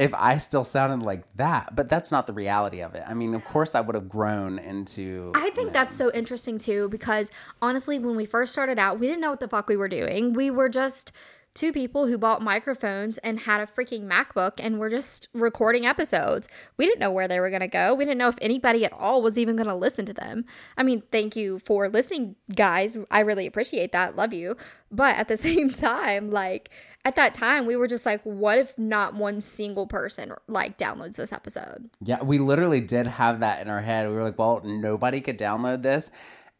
if 0.00 0.14
I 0.14 0.38
still 0.38 0.64
sounded 0.64 1.04
like 1.04 1.24
that, 1.36 1.76
but 1.76 1.90
that's 1.90 2.10
not 2.10 2.26
the 2.26 2.32
reality 2.32 2.80
of 2.80 2.94
it. 2.94 3.04
I 3.06 3.12
mean, 3.12 3.34
of 3.34 3.44
course, 3.44 3.74
I 3.74 3.82
would 3.82 3.94
have 3.94 4.08
grown 4.08 4.58
into. 4.58 5.30
I 5.34 5.50
think 5.50 5.56
you 5.58 5.64
know, 5.66 5.70
that's 5.72 5.94
so 5.94 6.10
interesting 6.12 6.58
too, 6.58 6.88
because 6.88 7.30
honestly, 7.60 7.98
when 7.98 8.16
we 8.16 8.24
first 8.24 8.52
started 8.52 8.78
out, 8.78 8.98
we 8.98 9.06
didn't 9.06 9.20
know 9.20 9.30
what 9.30 9.40
the 9.40 9.48
fuck 9.48 9.68
we 9.68 9.76
were 9.76 9.88
doing. 9.88 10.32
We 10.32 10.50
were 10.50 10.70
just 10.70 11.12
two 11.52 11.72
people 11.72 12.06
who 12.06 12.16
bought 12.16 12.40
microphones 12.40 13.18
and 13.18 13.40
had 13.40 13.60
a 13.60 13.66
freaking 13.66 14.08
MacBook 14.08 14.52
and 14.58 14.78
were 14.78 14.88
just 14.88 15.28
recording 15.34 15.84
episodes. 15.84 16.48
We 16.76 16.86
didn't 16.86 17.00
know 17.00 17.10
where 17.10 17.28
they 17.28 17.40
were 17.40 17.50
going 17.50 17.60
to 17.60 17.68
go. 17.68 17.94
We 17.94 18.04
didn't 18.04 18.18
know 18.18 18.28
if 18.28 18.38
anybody 18.40 18.84
at 18.84 18.92
all 18.92 19.20
was 19.20 19.36
even 19.36 19.56
going 19.56 19.68
to 19.68 19.74
listen 19.74 20.06
to 20.06 20.14
them. 20.14 20.44
I 20.78 20.82
mean, 20.82 21.02
thank 21.10 21.36
you 21.36 21.58
for 21.58 21.88
listening, 21.88 22.36
guys. 22.54 22.96
I 23.10 23.20
really 23.20 23.46
appreciate 23.46 23.92
that. 23.92 24.16
Love 24.16 24.32
you. 24.32 24.56
But 24.90 25.16
at 25.16 25.28
the 25.28 25.36
same 25.48 25.70
time, 25.70 26.30
like, 26.30 26.70
at 27.04 27.16
that 27.16 27.34
time 27.34 27.66
we 27.66 27.76
were 27.76 27.86
just 27.86 28.04
like 28.06 28.22
what 28.22 28.58
if 28.58 28.76
not 28.78 29.14
one 29.14 29.40
single 29.40 29.86
person 29.86 30.32
like 30.48 30.78
downloads 30.78 31.16
this 31.16 31.32
episode? 31.32 31.90
Yeah 32.02 32.22
we 32.22 32.38
literally 32.38 32.80
did 32.80 33.06
have 33.06 33.40
that 33.40 33.60
in 33.60 33.68
our 33.68 33.80
head. 33.80 34.08
We 34.08 34.14
were 34.14 34.22
like 34.22 34.38
well 34.38 34.60
nobody 34.64 35.20
could 35.20 35.38
download 35.38 35.82
this. 35.82 36.10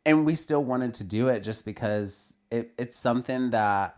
And 0.06 0.24
we 0.24 0.34
still 0.34 0.64
wanted 0.64 0.94
to 0.94 1.04
do 1.04 1.28
it 1.28 1.40
just 1.40 1.64
because 1.64 2.36
it, 2.50 2.72
it's 2.78 2.96
something 2.96 3.50
that 3.50 3.96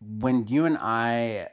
when 0.00 0.46
you 0.46 0.66
and 0.66 0.76
i 0.78 1.48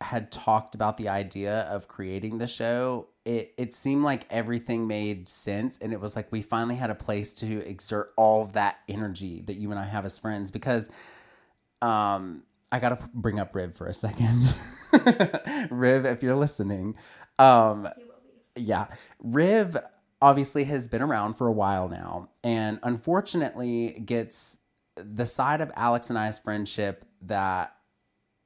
had 0.00 0.30
talked 0.30 0.74
about 0.74 0.96
the 0.96 1.08
idea 1.08 1.60
of 1.62 1.88
creating 1.88 2.38
the 2.38 2.46
show 2.46 3.08
it, 3.28 3.52
it 3.58 3.74
seemed 3.74 4.04
like 4.04 4.24
everything 4.30 4.86
made 4.86 5.28
sense. 5.28 5.76
And 5.78 5.92
it 5.92 6.00
was 6.00 6.16
like 6.16 6.32
we 6.32 6.40
finally 6.40 6.76
had 6.76 6.88
a 6.88 6.94
place 6.94 7.34
to 7.34 7.58
exert 7.68 8.10
all 8.16 8.40
of 8.40 8.54
that 8.54 8.78
energy 8.88 9.42
that 9.42 9.56
you 9.56 9.70
and 9.70 9.78
i 9.78 9.84
have 9.84 10.06
as 10.06 10.18
friends 10.18 10.50
because 10.50 10.88
um 11.82 12.42
I 12.70 12.78
gotta 12.78 12.98
bring 13.14 13.40
up 13.40 13.54
Riv 13.54 13.76
for 13.76 13.86
a 13.86 13.94
second. 13.94 14.54
Riv, 15.70 16.04
if 16.04 16.22
you're 16.22 16.36
listening, 16.36 16.96
um, 17.38 17.88
yeah, 18.56 18.86
Riv 19.20 19.76
obviously 20.20 20.64
has 20.64 20.88
been 20.88 21.02
around 21.02 21.34
for 21.34 21.46
a 21.46 21.52
while 21.52 21.88
now, 21.88 22.30
and 22.42 22.78
unfortunately 22.82 24.02
gets 24.04 24.58
the 24.96 25.26
side 25.26 25.60
of 25.60 25.70
Alex 25.76 26.10
and 26.10 26.18
I's 26.18 26.38
friendship 26.38 27.04
that 27.22 27.74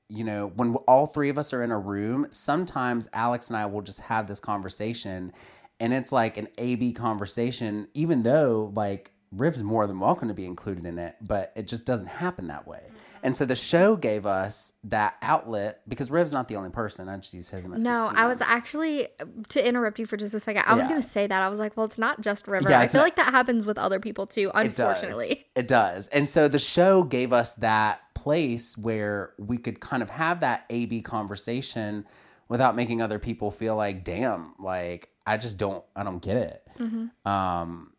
you 0.08 0.24
know 0.24 0.52
when 0.54 0.74
all 0.86 1.06
three 1.06 1.28
of 1.28 1.38
us 1.38 1.52
are 1.52 1.62
in 1.62 1.70
a 1.70 1.78
room. 1.78 2.26
Sometimes 2.30 3.08
Alex 3.12 3.48
and 3.48 3.56
I 3.56 3.66
will 3.66 3.82
just 3.82 4.02
have 4.02 4.26
this 4.28 4.40
conversation, 4.40 5.32
and 5.80 5.92
it's 5.92 6.12
like 6.12 6.36
an 6.36 6.48
A 6.58 6.76
B 6.76 6.92
conversation, 6.92 7.88
even 7.94 8.22
though 8.22 8.72
like 8.76 9.10
Riv's 9.32 9.62
more 9.62 9.86
than 9.86 9.98
welcome 9.98 10.28
to 10.28 10.34
be 10.34 10.46
included 10.46 10.86
in 10.86 10.98
it, 10.98 11.16
but 11.20 11.52
it 11.56 11.66
just 11.66 11.86
doesn't 11.86 12.08
happen 12.08 12.46
that 12.48 12.68
way. 12.68 12.91
And 13.24 13.36
so 13.36 13.44
the 13.44 13.54
show 13.54 13.94
gave 13.94 14.26
us 14.26 14.72
that 14.82 15.14
outlet 15.22 15.82
because 15.86 16.10
Riv's 16.10 16.32
not 16.32 16.48
the 16.48 16.56
only 16.56 16.70
person. 16.70 17.08
I 17.08 17.16
just 17.18 17.32
use 17.32 17.50
his. 17.50 17.64
No, 17.64 17.76
you 17.76 17.82
know. 17.84 18.10
I 18.12 18.26
was 18.26 18.40
actually 18.40 19.08
to 19.48 19.66
interrupt 19.66 20.00
you 20.00 20.06
for 20.06 20.16
just 20.16 20.34
a 20.34 20.40
second. 20.40 20.64
I 20.66 20.74
was 20.74 20.88
going 20.88 21.00
to 21.00 21.06
say 21.06 21.28
that 21.28 21.40
I 21.40 21.48
was 21.48 21.60
like, 21.60 21.76
well, 21.76 21.86
it's 21.86 21.98
not 21.98 22.20
just 22.20 22.48
River. 22.48 22.68
Yeah, 22.68 22.80
I 22.80 22.88
feel 22.88 22.98
not, 22.98 23.04
like 23.04 23.16
that 23.16 23.30
happens 23.30 23.64
with 23.64 23.78
other 23.78 24.00
people 24.00 24.26
too. 24.26 24.50
Unfortunately, 24.54 25.30
it 25.30 25.36
does. 25.36 25.46
it 25.56 25.68
does. 25.68 26.08
And 26.08 26.28
so 26.28 26.48
the 26.48 26.58
show 26.58 27.04
gave 27.04 27.32
us 27.32 27.54
that 27.54 28.00
place 28.14 28.76
where 28.76 29.32
we 29.38 29.56
could 29.56 29.80
kind 29.80 30.02
of 30.02 30.10
have 30.10 30.40
that 30.40 30.64
A 30.68 30.86
B 30.86 31.00
conversation 31.00 32.04
without 32.48 32.74
making 32.74 33.00
other 33.00 33.20
people 33.20 33.50
feel 33.50 33.76
like, 33.76 34.02
damn, 34.04 34.54
like 34.58 35.10
I 35.26 35.36
just 35.36 35.56
don't, 35.56 35.84
I 35.94 36.02
don't 36.02 36.20
get 36.20 36.36
it. 36.36 36.68
Mm-hmm. 36.78 37.28
Um, 37.30 37.92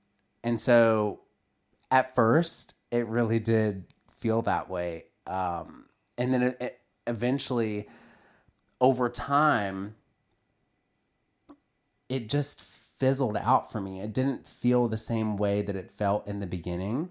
and 0.44 0.60
so 0.60 1.22
at 1.90 2.14
first, 2.14 2.76
it 2.92 3.08
really 3.08 3.40
did 3.40 3.86
feel 4.18 4.42
that 4.44 4.70
way. 4.70 5.06
Um, 5.28 5.86
and 6.18 6.34
then 6.34 6.44
it, 6.44 6.58
it 6.60 6.80
eventually, 7.08 7.88
over 8.82 9.10
time, 9.10 9.96
it 12.10 12.30
just 12.30 12.62
fizzled 12.62 13.38
out 13.38 13.72
for 13.72 13.82
me. 13.82 14.02
It 14.02 14.14
didn't 14.14 14.48
feel 14.48 14.88
the 14.88 14.98
same 14.98 15.36
way 15.38 15.62
that 15.62 15.76
it 15.76 15.90
felt 15.90 16.28
in 16.28 16.40
the 16.40 16.48
beginning. 16.48 17.10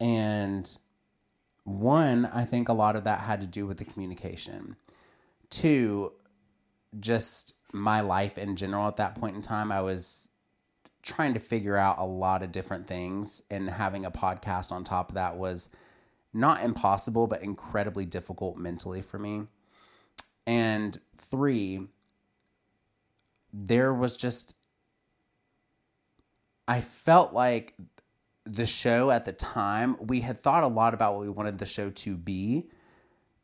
And 0.00 0.76
one, 1.64 2.26
I 2.26 2.44
think 2.44 2.68
a 2.68 2.74
lot 2.74 2.96
of 2.96 3.04
that 3.04 3.20
had 3.20 3.40
to 3.40 3.46
do 3.46 3.66
with 3.66 3.78
the 3.78 3.84
communication. 3.84 4.76
Two, 5.50 6.12
just 7.00 7.54
my 7.72 8.00
life 8.00 8.38
in 8.38 8.56
general 8.56 8.86
at 8.86 8.96
that 8.96 9.14
point 9.14 9.34
in 9.34 9.42
time, 9.42 9.72
I 9.72 9.80
was 9.80 10.30
trying 11.02 11.34
to 11.34 11.40
figure 11.40 11.76
out 11.76 11.98
a 11.98 12.04
lot 12.04 12.42
of 12.42 12.52
different 12.52 12.86
things 12.86 13.42
and 13.50 13.68
having 13.68 14.04
a 14.04 14.10
podcast 14.10 14.72
on 14.72 14.84
top 14.84 15.10
of 15.10 15.14
that 15.14 15.36
was 15.36 15.68
not 16.34 16.62
impossible 16.62 17.26
but 17.26 17.42
incredibly 17.42 18.04
difficult 18.04 18.56
mentally 18.56 19.00
for 19.00 19.18
me. 19.18 19.44
And 20.46 20.98
three 21.16 21.88
there 23.56 23.94
was 23.94 24.16
just 24.16 24.56
i 26.66 26.80
felt 26.80 27.32
like 27.32 27.74
the 28.44 28.66
show 28.66 29.12
at 29.12 29.24
the 29.24 29.32
time 29.32 29.96
we 30.00 30.22
had 30.22 30.42
thought 30.42 30.64
a 30.64 30.66
lot 30.66 30.92
about 30.92 31.14
what 31.14 31.22
we 31.22 31.30
wanted 31.30 31.58
the 31.58 31.66
show 31.66 31.88
to 31.88 32.16
be 32.16 32.68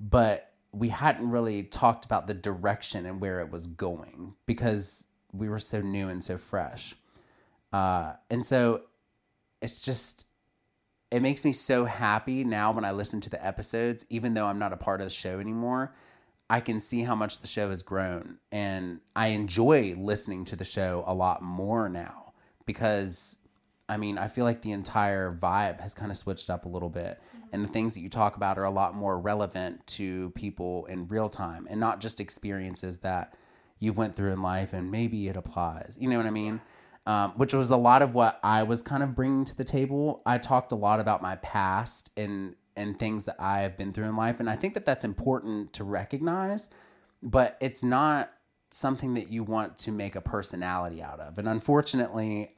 but 0.00 0.50
we 0.72 0.88
hadn't 0.88 1.28
really 1.28 1.62
talked 1.62 2.04
about 2.04 2.26
the 2.26 2.34
direction 2.34 3.04
and 3.04 3.20
where 3.20 3.40
it 3.40 3.50
was 3.50 3.66
going 3.66 4.34
because 4.46 5.06
we 5.32 5.48
were 5.48 5.58
so 5.58 5.80
new 5.80 6.08
and 6.08 6.22
so 6.22 6.38
fresh. 6.38 6.94
Uh, 7.72 8.14
and 8.30 8.44
so 8.46 8.82
it's 9.60 9.80
just, 9.80 10.26
it 11.10 11.22
makes 11.22 11.44
me 11.44 11.52
so 11.52 11.86
happy 11.86 12.44
now 12.44 12.70
when 12.70 12.84
I 12.84 12.92
listen 12.92 13.20
to 13.22 13.30
the 13.30 13.44
episodes, 13.44 14.06
even 14.08 14.34
though 14.34 14.46
I'm 14.46 14.58
not 14.58 14.72
a 14.72 14.76
part 14.76 15.00
of 15.00 15.06
the 15.06 15.10
show 15.10 15.40
anymore. 15.40 15.92
I 16.48 16.60
can 16.60 16.80
see 16.80 17.02
how 17.02 17.14
much 17.14 17.40
the 17.40 17.46
show 17.46 17.70
has 17.70 17.82
grown. 17.82 18.38
And 18.50 19.00
I 19.14 19.28
enjoy 19.28 19.94
listening 19.96 20.44
to 20.46 20.56
the 20.56 20.64
show 20.64 21.04
a 21.06 21.14
lot 21.14 21.42
more 21.42 21.88
now 21.88 22.32
because, 22.66 23.38
I 23.88 23.96
mean, 23.96 24.18
I 24.18 24.28
feel 24.28 24.44
like 24.44 24.62
the 24.62 24.72
entire 24.72 25.32
vibe 25.32 25.80
has 25.80 25.94
kind 25.94 26.10
of 26.10 26.18
switched 26.18 26.50
up 26.50 26.64
a 26.64 26.68
little 26.68 26.88
bit. 26.88 27.20
Mm-hmm. 27.36 27.46
And 27.52 27.64
the 27.64 27.68
things 27.68 27.94
that 27.94 28.00
you 28.00 28.08
talk 28.08 28.36
about 28.36 28.58
are 28.58 28.64
a 28.64 28.70
lot 28.70 28.94
more 28.94 29.18
relevant 29.18 29.86
to 29.88 30.30
people 30.30 30.86
in 30.86 31.08
real 31.08 31.28
time 31.28 31.66
and 31.70 31.78
not 31.78 32.00
just 32.00 32.20
experiences 32.20 32.98
that 32.98 33.34
you've 33.78 33.96
went 33.96 34.14
through 34.14 34.32
in 34.32 34.42
life 34.42 34.72
and 34.72 34.90
maybe 34.90 35.28
it 35.28 35.36
applies. 35.36 35.96
You 36.00 36.08
know 36.08 36.16
what 36.16 36.26
I 36.26 36.30
mean? 36.30 36.60
Um, 37.10 37.32
which 37.32 37.52
was 37.52 37.70
a 37.70 37.76
lot 37.76 38.02
of 38.02 38.14
what 38.14 38.38
I 38.44 38.62
was 38.62 38.82
kind 38.82 39.02
of 39.02 39.16
bringing 39.16 39.44
to 39.46 39.56
the 39.56 39.64
table. 39.64 40.22
I 40.24 40.38
talked 40.38 40.70
a 40.70 40.76
lot 40.76 41.00
about 41.00 41.20
my 41.20 41.34
past 41.36 42.12
and 42.16 42.54
and 42.76 42.96
things 42.96 43.24
that 43.24 43.34
I 43.40 43.62
have 43.62 43.76
been 43.76 43.92
through 43.92 44.04
in 44.04 44.14
life, 44.14 44.38
and 44.38 44.48
I 44.48 44.54
think 44.54 44.74
that 44.74 44.84
that's 44.84 45.04
important 45.04 45.72
to 45.72 45.82
recognize, 45.82 46.70
but 47.20 47.56
it's 47.60 47.82
not 47.82 48.30
something 48.70 49.14
that 49.14 49.28
you 49.28 49.42
want 49.42 49.76
to 49.78 49.90
make 49.90 50.14
a 50.14 50.20
personality 50.20 51.02
out 51.02 51.18
of. 51.18 51.36
And 51.36 51.48
unfortunately, 51.48 52.54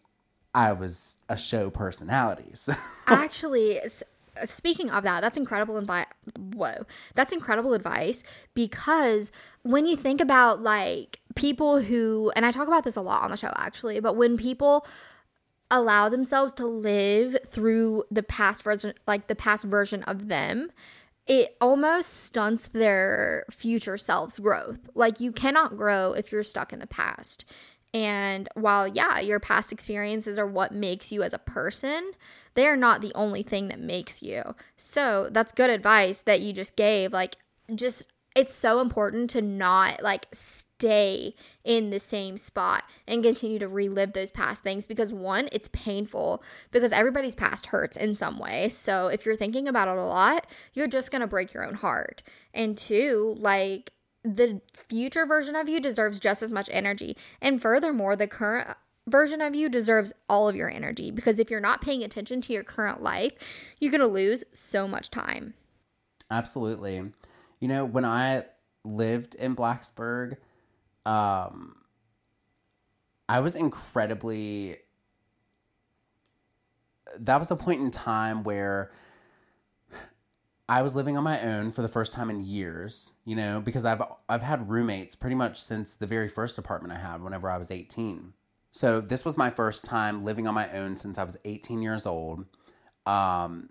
I 0.54 0.73
was 0.73 1.16
a 1.30 1.38
show 1.38 1.71
personality. 1.71 2.50
So. 2.54 2.75
Actually, 3.06 3.80
speaking 4.44 4.90
of 4.90 5.04
that, 5.04 5.20
that's 5.20 5.37
incredible 5.37 5.76
advice. 5.76 6.06
Whoa, 6.38 6.87
that's 7.14 7.32
incredible 7.32 7.75
advice 7.75 8.22
because 8.54 9.32
when 9.62 9.87
you 9.87 9.96
think 9.96 10.20
about 10.20 10.61
like 10.61 11.20
people 11.34 11.82
who, 11.82 12.32
and 12.37 12.44
I 12.44 12.50
talk 12.50 12.68
about 12.68 12.84
this 12.84 12.96
a 12.96 13.00
lot 13.00 13.22
on 13.22 13.30
the 13.30 13.37
show 13.37 13.52
actually, 13.56 14.00
but 14.00 14.16
when 14.16 14.37
people 14.37 14.87
allow 15.70 16.08
themselves 16.08 16.52
to 16.52 16.66
live 16.66 17.37
through 17.46 18.04
the 18.11 18.22
past 18.22 18.62
version, 18.62 18.94
like 19.06 19.26
the 19.26 19.34
past 19.34 19.64
version 19.64 20.02
of 20.04 20.28
them, 20.28 20.70
it 21.26 21.56
almost 21.61 22.25
stunts 22.25 22.68
their 22.68 23.44
future 23.50 23.96
selves 23.96 24.38
growth. 24.38 24.90
Like 24.94 25.20
you 25.20 25.32
cannot 25.32 25.76
grow 25.76 26.12
if 26.12 26.32
you're 26.32 26.42
stuck 26.42 26.72
in 26.72 26.80
the 26.80 26.87
past. 26.87 27.44
And 27.94 28.49
while, 28.54 28.88
yeah, 28.88 29.20
your 29.20 29.38
past 29.38 29.70
experiences 29.70 30.38
are 30.38 30.46
what 30.46 30.72
makes 30.72 31.12
you 31.12 31.22
as 31.22 31.34
a 31.34 31.38
person, 31.38 32.12
they 32.54 32.66
are 32.66 32.76
not 32.76 33.02
the 33.02 33.12
only 33.14 33.42
thing 33.42 33.68
that 33.68 33.80
makes 33.80 34.22
you. 34.22 34.54
So 34.76 35.28
that's 35.30 35.52
good 35.52 35.70
advice 35.70 36.22
that 36.22 36.40
you 36.40 36.52
just 36.52 36.75
gave. 36.75 37.12
Like, 37.12 37.37
just, 37.75 38.06
it's 38.34 38.54
so 38.54 38.80
important 38.80 39.28
to 39.30 39.42
not 39.42 40.02
like 40.02 40.26
stay 40.32 41.34
in 41.64 41.90
the 41.90 42.00
same 42.00 42.38
spot 42.38 42.84
and 43.06 43.22
continue 43.22 43.58
to 43.58 43.68
relive 43.68 44.14
those 44.14 44.30
past 44.30 44.62
things 44.62 44.87
because 44.87 45.12
one, 45.12 45.50
it's 45.52 45.68
painful 45.72 46.42
because 46.70 46.92
everybody's 46.92 47.34
past 47.34 47.66
hurts 47.66 47.96
in 47.96 48.16
some 48.16 48.38
way. 48.38 48.70
So 48.70 49.08
if 49.08 49.26
you're 49.26 49.37
thinking 49.37 49.68
about 49.68 49.88
it 49.88 49.99
a 49.99 50.04
lot, 50.04 50.46
you're 50.72 50.88
just 50.88 51.11
going 51.11 51.20
to 51.20 51.26
break 51.26 51.52
your 51.52 51.66
own 51.66 51.75
heart. 51.75 52.22
And 52.54 52.76
two, 52.78 53.37
like, 53.38 53.92
the 54.24 54.60
future 54.88 55.26
version 55.26 55.56
of 55.56 55.68
you 55.68 55.80
deserves 55.80 56.20
just 56.20 56.42
as 56.42 56.52
much 56.52 56.68
energy. 56.72 57.16
And 57.40 57.60
furthermore, 57.60 58.16
the 58.16 58.28
current 58.28 58.76
version 59.06 59.40
of 59.40 59.54
you 59.54 59.68
deserves 59.68 60.12
all 60.28 60.48
of 60.48 60.54
your 60.54 60.70
energy 60.70 61.10
because 61.10 61.38
if 61.38 61.50
you're 61.50 61.60
not 61.60 61.80
paying 61.80 62.02
attention 62.02 62.40
to 62.42 62.52
your 62.52 62.62
current 62.62 63.02
life, 63.02 63.32
you're 63.80 63.90
going 63.90 64.00
to 64.00 64.06
lose 64.06 64.44
so 64.52 64.86
much 64.86 65.10
time. 65.10 65.54
Absolutely. 66.30 67.12
You 67.60 67.68
know, 67.68 67.84
when 67.84 68.04
I 68.04 68.44
lived 68.84 69.34
in 69.34 69.56
Blacksburg, 69.56 70.36
um, 71.04 71.76
I 73.28 73.40
was 73.40 73.56
incredibly. 73.56 74.76
That 77.18 77.38
was 77.38 77.50
a 77.50 77.56
point 77.56 77.80
in 77.80 77.90
time 77.90 78.42
where 78.42 78.90
I 80.69 80.83
was 80.83 80.97
living 80.97 81.16
on 81.16 81.25
my 81.25 81.40
own 81.40 81.73
for 81.73 81.83
the 81.83 81.88
first 81.88 82.12
time 82.12 82.31
in 82.31 82.40
years, 82.40 83.14
you 83.25 83.37
know, 83.37 83.61
because 83.61 83.85
I've 83.85 84.02
I've 84.28 84.42
had 84.42 84.69
roommates 84.71 85.14
pretty 85.14 85.37
much 85.37 85.61
since 85.61 85.95
the 85.95 86.07
very 86.07 86.28
first 86.28 86.59
apartment 86.59 86.95
I 86.95 86.99
had 86.99 87.23
whenever 87.23 87.50
I 87.50 87.59
was 87.59 87.71
18. 87.71 88.33
So 88.71 89.00
this 89.00 89.25
was 89.25 89.37
my 89.37 89.50
first 89.50 89.85
time 89.85 90.25
living 90.25 90.47
on 90.47 90.54
my 90.54 90.71
own 90.73 90.97
since 90.97 91.19
I 91.19 91.25
was 91.25 91.37
18 91.45 91.83
years 91.83 92.07
old. 92.07 92.47
Um, 93.04 93.69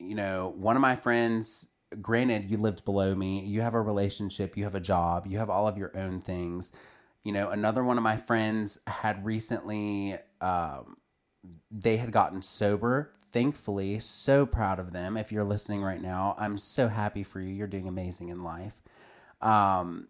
you 0.00 0.14
know, 0.14 0.52
one 0.56 0.74
of 0.74 0.82
my 0.82 0.96
friends, 0.96 1.68
granted, 2.00 2.50
you 2.50 2.58
lived 2.58 2.84
below 2.84 3.14
me, 3.14 3.40
you 3.40 3.60
have 3.60 3.74
a 3.74 3.80
relationship, 3.80 4.56
you 4.56 4.64
have 4.64 4.74
a 4.74 4.80
job, 4.80 5.26
you 5.26 5.38
have 5.38 5.50
all 5.50 5.68
of 5.68 5.78
your 5.78 5.96
own 5.96 6.20
things. 6.20 6.72
You 7.24 7.32
know, 7.32 7.50
another 7.50 7.84
one 7.84 7.96
of 7.96 8.02
my 8.02 8.16
friends 8.16 8.78
had 8.86 9.24
recently, 9.24 10.16
um, 10.40 10.97
they 11.70 11.96
had 11.98 12.12
gotten 12.12 12.42
sober 12.42 13.12
thankfully 13.30 13.98
so 13.98 14.46
proud 14.46 14.78
of 14.78 14.92
them. 14.92 15.16
If 15.16 15.30
you're 15.32 15.44
listening 15.44 15.82
right 15.82 16.00
now, 16.00 16.34
I'm 16.38 16.58
so 16.58 16.88
happy 16.88 17.22
for 17.22 17.40
you. 17.40 17.52
You're 17.52 17.66
doing 17.66 17.88
amazing 17.88 18.30
in 18.30 18.42
life. 18.42 18.82
Um, 19.40 20.08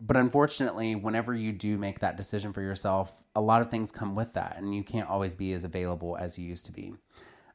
but 0.00 0.16
unfortunately, 0.16 0.94
whenever 0.94 1.34
you 1.34 1.52
do 1.52 1.78
make 1.78 2.00
that 2.00 2.16
decision 2.16 2.52
for 2.52 2.60
yourself, 2.60 3.22
a 3.34 3.40
lot 3.40 3.62
of 3.62 3.70
things 3.70 3.92
come 3.92 4.14
with 4.14 4.34
that, 4.34 4.56
and 4.58 4.74
you 4.74 4.82
can't 4.82 5.08
always 5.08 5.36
be 5.36 5.52
as 5.52 5.64
available 5.64 6.16
as 6.18 6.38
you 6.38 6.46
used 6.46 6.66
to 6.66 6.72
be. 6.72 6.94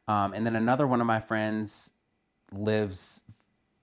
Um, 0.08 0.34
and 0.34 0.46
then 0.46 0.56
another 0.56 0.88
one 0.88 1.02
of 1.02 1.08
my 1.08 1.20
friends 1.20 1.92
lives 2.52 3.24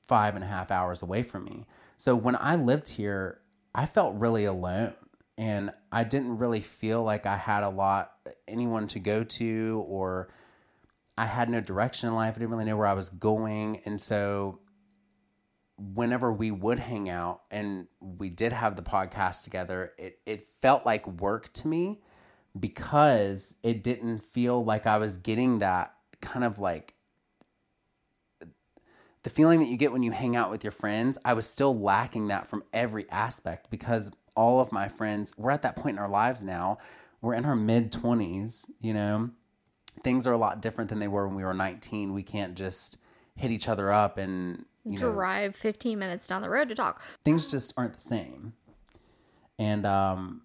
five 0.09 0.35
and 0.35 0.43
a 0.43 0.49
half 0.49 0.71
hours 0.71 1.03
away 1.03 1.23
from 1.23 1.45
me. 1.45 1.67
So 1.97 2.17
when 2.17 2.37
I 2.41 2.57
lived 2.57 2.89
here, 2.89 3.41
I 3.75 3.87
felt 3.87 4.15
really 4.15 4.47
alone 4.47 4.95
and 5.37 5.73
I 5.91 6.05
didn't 6.05 6.39
really 6.39 6.61
feel 6.61 7.03
like 7.03 7.27
I 7.27 7.37
had 7.37 7.63
a 7.63 7.69
lot 7.69 8.13
anyone 8.47 8.87
to 8.89 8.99
go 8.99 9.25
to 9.25 9.85
or 9.89 10.29
I 11.17 11.27
had 11.27 11.49
no 11.49 11.61
direction 11.61 12.09
in 12.09 12.15
life. 12.15 12.35
I 12.37 12.39
didn't 12.39 12.51
really 12.51 12.65
know 12.65 12.77
where 12.77 12.87
I 12.87 12.95
was 12.95 13.09
going. 13.09 13.81
And 13.85 14.01
so 14.01 14.61
whenever 15.77 16.33
we 16.33 16.51
would 16.51 16.79
hang 16.79 17.09
out 17.09 17.43
and 17.51 17.87
we 18.01 18.31
did 18.31 18.53
have 18.53 18.77
the 18.77 18.83
podcast 18.83 19.43
together, 19.43 19.93
it, 19.99 20.19
it 20.27 20.43
felt 20.43 20.87
like 20.87 21.07
work 21.07 21.53
to 21.55 21.69
me 21.69 22.01
because 22.59 23.57
it 23.63 23.83
didn't 23.83 24.21
feel 24.21 24.65
like 24.65 24.87
I 24.87 24.99
was 24.99 25.17
getting 25.17 25.59
that 25.59 25.95
kind 26.21 26.45
of 26.45 26.59
like 26.59 26.95
the 29.25 29.31
feeling 29.31 29.59
that 29.61 29.69
you 29.69 29.77
get 29.77 29.91
when 29.91 30.03
you 30.03 30.13
hang 30.13 30.37
out 30.37 30.51
with 30.51 30.63
your 30.63 30.71
friends. 30.71 31.19
I 31.25 31.33
was 31.33 31.49
still 31.49 31.77
lacking 31.77 32.29
that 32.29 32.47
from 32.47 32.63
every 32.73 33.11
aspect 33.11 33.71
because 33.71 34.11
all 34.35 34.61
of 34.61 34.73
my 34.73 34.89
friends, 34.89 35.35
we're 35.37 35.51
at 35.51 35.63
that 35.63 35.77
point 35.77 35.97
in 35.97 36.03
our 36.03 36.09
lives 36.09 36.43
now. 36.43 36.79
We're 37.21 37.35
in 37.35 37.45
our 37.45 37.57
mid 37.57 37.91
20s, 37.93 38.71
you 38.81 38.93
know, 38.93 39.31
things 40.03 40.27
are 40.27 40.33
a 40.33 40.39
lot 40.39 40.61
different 40.61 40.91
than 40.91 40.99
they 40.99 41.09
were 41.09 41.27
when 41.27 41.37
we 41.37 41.45
were 41.45 41.55
19. 41.55 42.13
We 42.13 42.23
can't 42.23 42.55
just 42.55 42.99
hit 43.37 43.51
each 43.51 43.69
other 43.69 43.91
up 43.91 44.19
and 44.19 44.65
you 44.85 44.99
know, 44.99 45.13
drive 45.13 45.57
15 45.57 45.99
minutes 45.99 46.27
down 46.27 46.43
the 46.43 46.51
road 46.51 46.69
to 46.69 46.75
talk. 46.75 47.03
Things 47.25 47.51
just 47.51 47.73
aren't 47.77 47.95
the 47.95 48.01
same. 48.01 48.53
And 49.59 49.87
um 49.87 50.43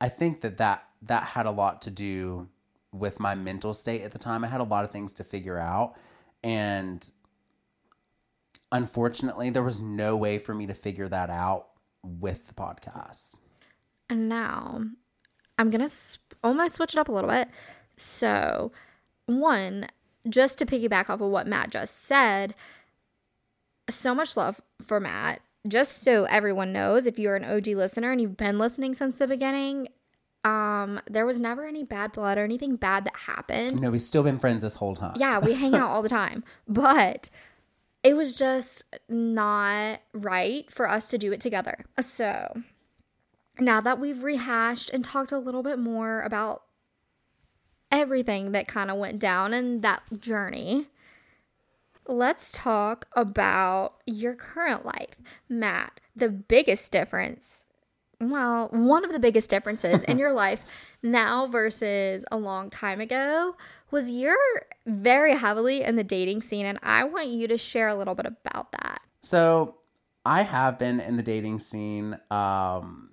I 0.00 0.08
think 0.08 0.40
that 0.42 0.58
that 0.58 0.86
that 1.02 1.24
had 1.24 1.46
a 1.46 1.50
lot 1.50 1.82
to 1.82 1.90
do 1.90 2.48
with 2.92 3.20
my 3.20 3.34
mental 3.34 3.74
state 3.74 4.02
at 4.02 4.12
the 4.12 4.18
time. 4.18 4.44
I 4.44 4.48
had 4.48 4.60
a 4.60 4.64
lot 4.64 4.84
of 4.84 4.90
things 4.90 5.14
to 5.14 5.24
figure 5.24 5.58
out 5.58 5.94
and 6.42 7.10
unfortunately 8.72 9.50
there 9.50 9.62
was 9.62 9.80
no 9.80 10.16
way 10.16 10.38
for 10.38 10.54
me 10.54 10.66
to 10.66 10.74
figure 10.74 11.08
that 11.08 11.28
out 11.28 11.66
with 12.02 12.48
the 12.48 12.54
podcast. 12.54 13.38
And 14.08 14.28
now 14.28 14.84
I'm 15.58 15.70
going 15.70 15.82
to 15.82 15.88
sp- 15.88 16.34
almost 16.42 16.74
switch 16.76 16.94
it 16.94 16.98
up 16.98 17.08
a 17.08 17.12
little 17.12 17.30
bit. 17.30 17.48
So, 17.96 18.72
one, 19.26 19.86
just 20.28 20.58
to 20.58 20.66
piggyback 20.66 21.10
off 21.10 21.20
of 21.20 21.30
what 21.30 21.46
Matt 21.46 21.70
just 21.70 22.04
said, 22.04 22.54
so 23.88 24.14
much 24.14 24.36
love 24.36 24.60
for 24.82 25.00
Matt. 25.00 25.40
Just 25.68 26.02
so 26.02 26.24
everyone 26.24 26.72
knows, 26.72 27.06
if 27.06 27.18
you're 27.18 27.36
an 27.36 27.44
OG 27.44 27.66
listener 27.68 28.10
and 28.10 28.20
you've 28.20 28.36
been 28.36 28.58
listening 28.58 28.94
since 28.94 29.16
the 29.16 29.28
beginning, 29.28 29.88
um, 30.42 31.00
there 31.06 31.26
was 31.26 31.38
never 31.38 31.66
any 31.66 31.84
bad 31.84 32.12
blood 32.12 32.38
or 32.38 32.44
anything 32.44 32.76
bad 32.76 33.04
that 33.04 33.14
happened. 33.14 33.80
No, 33.80 33.90
we've 33.90 34.00
still 34.00 34.22
been 34.22 34.38
friends 34.38 34.62
this 34.62 34.76
whole 34.76 34.96
time. 34.96 35.12
Yeah, 35.16 35.38
we 35.38 35.52
hang 35.52 35.74
out 35.74 35.90
all 35.90 36.02
the 36.02 36.08
time. 36.08 36.44
But 36.66 37.28
it 38.02 38.16
was 38.16 38.36
just 38.36 38.84
not 39.08 40.00
right 40.12 40.70
for 40.70 40.88
us 40.88 41.08
to 41.10 41.18
do 41.18 41.32
it 41.32 41.40
together. 41.40 41.84
So 42.00 42.62
now 43.58 43.80
that 43.80 43.98
we've 43.98 44.22
rehashed 44.22 44.90
and 44.90 45.04
talked 45.04 45.32
a 45.32 45.38
little 45.38 45.62
bit 45.62 45.78
more 45.78 46.22
about 46.22 46.62
everything 47.90 48.52
that 48.52 48.66
kind 48.66 48.90
of 48.90 48.96
went 48.96 49.18
down 49.18 49.52
in 49.52 49.80
that 49.82 50.02
journey, 50.18 50.86
let's 52.06 52.50
talk 52.52 53.06
about 53.14 53.96
your 54.06 54.34
current 54.34 54.86
life. 54.86 55.16
Matt, 55.48 56.00
the 56.16 56.28
biggest 56.28 56.90
difference, 56.92 57.64
well, 58.20 58.68
one 58.68 59.04
of 59.04 59.12
the 59.12 59.18
biggest 59.18 59.50
differences 59.50 60.02
in 60.04 60.18
your 60.20 60.32
life 60.32 60.62
now 61.02 61.46
versus 61.46 62.24
a 62.30 62.36
long 62.36 62.70
time 62.70 63.00
ago 63.00 63.56
was 63.90 64.10
you're 64.10 64.36
very 64.86 65.34
heavily 65.34 65.82
in 65.82 65.96
the 65.96 66.04
dating 66.04 66.42
scene, 66.42 66.66
and 66.66 66.78
I 66.82 67.04
want 67.04 67.28
you 67.28 67.48
to 67.48 67.56
share 67.56 67.88
a 67.88 67.94
little 67.94 68.14
bit 68.14 68.26
about 68.26 68.72
that. 68.72 69.00
So, 69.22 69.76
I 70.24 70.42
have 70.42 70.78
been 70.78 71.00
in 71.00 71.16
the 71.16 71.22
dating 71.22 71.60
scene 71.60 72.18
um, 72.30 73.10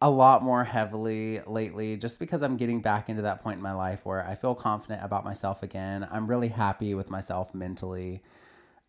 a 0.00 0.10
lot 0.10 0.42
more 0.42 0.64
heavily 0.64 1.40
lately 1.46 1.96
just 1.96 2.20
because 2.20 2.42
I'm 2.42 2.56
getting 2.56 2.80
back 2.80 3.08
into 3.08 3.22
that 3.22 3.42
point 3.42 3.56
in 3.56 3.62
my 3.62 3.72
life 3.72 4.06
where 4.06 4.24
I 4.24 4.34
feel 4.34 4.54
confident 4.54 5.02
about 5.02 5.24
myself 5.24 5.62
again. 5.62 6.06
I'm 6.10 6.28
really 6.28 6.48
happy 6.48 6.94
with 6.94 7.10
myself 7.10 7.52
mentally. 7.54 8.22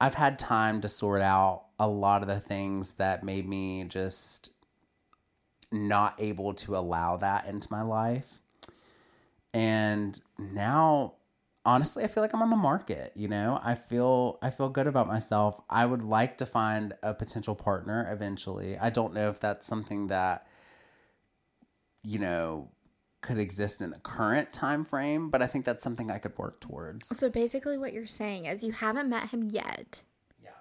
I've 0.06 0.14
had 0.14 0.38
time 0.38 0.82
to 0.82 0.90
sort 0.90 1.24
out 1.24 1.64
a 1.80 1.88
lot 1.88 2.22
of 2.22 2.28
the 2.28 2.40
things 2.40 2.94
that 2.94 3.24
made 3.24 3.50
me 3.50 3.86
just 3.86 4.52
not 5.72 6.14
able 6.20 6.54
to 6.54 6.78
allow 6.78 7.18
that 7.18 7.48
into 7.48 7.68
my 7.72 7.82
life. 7.82 8.40
And 9.52 10.22
now 10.38 11.16
honestly 11.66 12.04
I 12.04 12.08
feel 12.08 12.22
like 12.22 12.36
I'm 12.36 12.44
on 12.44 12.52
the 12.52 12.56
market, 12.56 13.14
you 13.16 13.28
know? 13.28 13.60
I 13.64 13.74
feel 13.74 14.38
I 14.44 14.52
feel 14.52 14.70
good 14.70 14.86
about 14.86 15.08
myself. 15.08 15.60
I 15.72 15.88
would 15.88 16.04
like 16.04 16.38
to 16.38 16.46
find 16.46 16.94
a 17.02 17.16
potential 17.16 17.56
partner 17.56 18.08
eventually. 18.12 18.78
I 18.78 18.92
don't 18.92 19.12
know 19.12 19.30
if 19.30 19.40
that's 19.40 19.66
something 19.66 20.06
that 20.08 20.46
you 22.04 22.20
know, 22.20 22.70
could 23.26 23.40
exist 23.40 23.82
in 23.82 23.90
the 23.90 24.00
current 24.00 24.54
time 24.54 24.86
frame, 24.86 25.30
but 25.30 25.42
I 25.42 25.48
think 25.48 25.66
that's 25.66 25.84
something 25.84 26.12
I 26.12 26.20
could 26.20 26.38
work 26.38 26.62
towards. 26.62 27.18
So 27.18 27.30
basically 27.30 27.78
what 27.78 27.92
you're 27.92 28.06
saying 28.06 28.46
is 28.46 28.64
you 28.64 28.72
haven't 28.72 29.10
met 29.10 29.30
him 29.30 29.44
yet. 29.44 30.04
Yeah. 30.42 30.52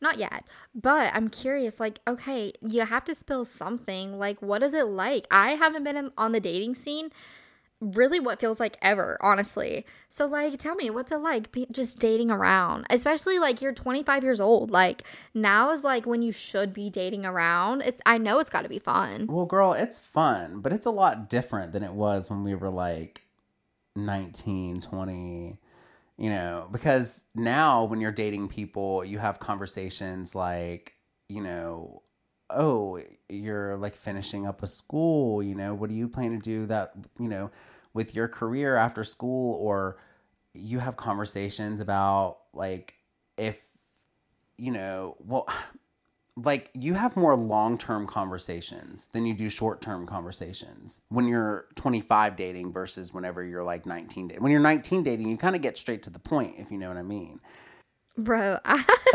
Not 0.00 0.18
yet. 0.18 0.44
But 0.74 1.14
I'm 1.14 1.28
curious 1.28 1.78
like 1.78 2.00
okay, 2.08 2.52
you 2.62 2.86
have 2.86 3.04
to 3.04 3.14
spill 3.14 3.44
something. 3.44 4.18
Like 4.18 4.40
what 4.40 4.62
is 4.62 4.72
it 4.72 4.86
like? 4.86 5.26
I 5.30 5.52
haven't 5.52 5.84
been 5.84 5.96
in, 5.96 6.10
on 6.16 6.32
the 6.32 6.40
dating 6.40 6.74
scene 6.74 7.10
really 7.80 8.20
what 8.20 8.40
feels 8.40 8.58
like 8.58 8.76
ever, 8.80 9.18
honestly. 9.20 9.84
So 10.08 10.26
like 10.26 10.58
tell 10.58 10.74
me 10.74 10.90
what's 10.90 11.12
it 11.12 11.18
like 11.18 11.52
be- 11.52 11.66
just 11.70 11.98
dating 11.98 12.30
around, 12.30 12.86
especially 12.90 13.38
like 13.38 13.60
you're 13.60 13.72
25 13.72 14.24
years 14.24 14.40
old. 14.40 14.70
Like 14.70 15.02
now 15.34 15.70
is 15.72 15.84
like 15.84 16.06
when 16.06 16.22
you 16.22 16.32
should 16.32 16.72
be 16.72 16.90
dating 16.90 17.26
around. 17.26 17.82
It's 17.82 18.00
I 18.06 18.18
know 18.18 18.38
it's 18.38 18.50
got 18.50 18.62
to 18.62 18.68
be 18.68 18.78
fun. 18.78 19.26
Well, 19.28 19.46
girl, 19.46 19.72
it's 19.72 19.98
fun, 19.98 20.60
but 20.60 20.72
it's 20.72 20.86
a 20.86 20.90
lot 20.90 21.28
different 21.28 21.72
than 21.72 21.82
it 21.82 21.92
was 21.92 22.30
when 22.30 22.42
we 22.42 22.54
were 22.54 22.70
like 22.70 23.22
19, 23.94 24.80
20, 24.80 25.58
you 26.18 26.30
know, 26.30 26.68
because 26.72 27.26
now 27.34 27.84
when 27.84 28.00
you're 28.00 28.12
dating 28.12 28.48
people, 28.48 29.04
you 29.04 29.18
have 29.18 29.38
conversations 29.38 30.34
like, 30.34 30.94
you 31.28 31.42
know, 31.42 32.02
oh, 32.50 33.00
you're 33.28 33.76
like 33.76 33.94
finishing 33.94 34.46
up 34.46 34.62
a 34.62 34.68
school, 34.68 35.42
you 35.42 35.54
know, 35.54 35.74
what 35.74 35.90
do 35.90 35.96
you 35.96 36.08
plan 36.08 36.30
to 36.30 36.38
do 36.38 36.66
that, 36.66 36.92
you 37.18 37.28
know, 37.28 37.50
with 37.92 38.14
your 38.14 38.28
career 38.28 38.76
after 38.76 39.02
school 39.02 39.54
or 39.54 39.96
you 40.52 40.78
have 40.78 40.96
conversations 40.96 41.80
about 41.80 42.38
like 42.52 42.94
if 43.36 43.62
you 44.58 44.70
know, 44.70 45.16
well 45.18 45.48
like 46.36 46.70
you 46.74 46.92
have 46.92 47.16
more 47.16 47.34
long-term 47.34 48.06
conversations 48.06 49.08
than 49.12 49.24
you 49.24 49.32
do 49.32 49.48
short-term 49.48 50.06
conversations 50.06 51.00
when 51.08 51.26
you're 51.26 51.64
25 51.76 52.36
dating 52.36 52.70
versus 52.70 53.14
whenever 53.14 53.42
you're 53.42 53.64
like 53.64 53.86
19 53.86 54.28
dating. 54.28 54.42
When 54.42 54.52
you're 54.52 54.60
19 54.60 55.02
dating, 55.02 55.28
you 55.28 55.38
kind 55.38 55.56
of 55.56 55.62
get 55.62 55.78
straight 55.78 56.02
to 56.02 56.10
the 56.10 56.18
point 56.18 56.56
if 56.58 56.70
you 56.70 56.76
know 56.76 56.88
what 56.88 56.98
I 56.98 57.02
mean. 57.02 57.40
Bro, 58.18 58.58
I, 58.64 58.84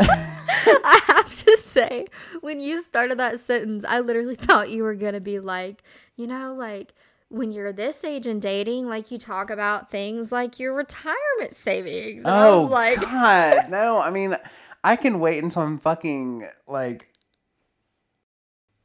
I 0.84 1.00
have 1.08 1.34
to 1.44 1.56
say, 1.56 2.06
when 2.40 2.60
you 2.60 2.82
started 2.82 3.18
that 3.18 3.40
sentence, 3.40 3.84
I 3.86 4.00
literally 4.00 4.34
thought 4.36 4.70
you 4.70 4.84
were 4.84 4.94
going 4.94 5.14
to 5.14 5.20
be 5.20 5.40
like, 5.40 5.82
you 6.16 6.26
know, 6.26 6.54
like 6.54 6.94
when 7.28 7.50
you're 7.50 7.72
this 7.72 8.04
age 8.04 8.26
and 8.26 8.40
dating, 8.40 8.88
like 8.88 9.10
you 9.10 9.18
talk 9.18 9.50
about 9.50 9.90
things 9.90 10.30
like 10.30 10.60
your 10.60 10.74
retirement 10.74 11.52
savings. 11.52 12.18
And 12.18 12.28
oh, 12.28 12.68
like, 12.70 13.00
God. 13.00 13.56
no, 13.70 14.00
I 14.00 14.10
mean, 14.10 14.36
I 14.84 14.96
can 14.96 15.18
wait 15.18 15.42
until 15.42 15.62
I'm 15.62 15.78
fucking 15.78 16.46
like. 16.68 17.08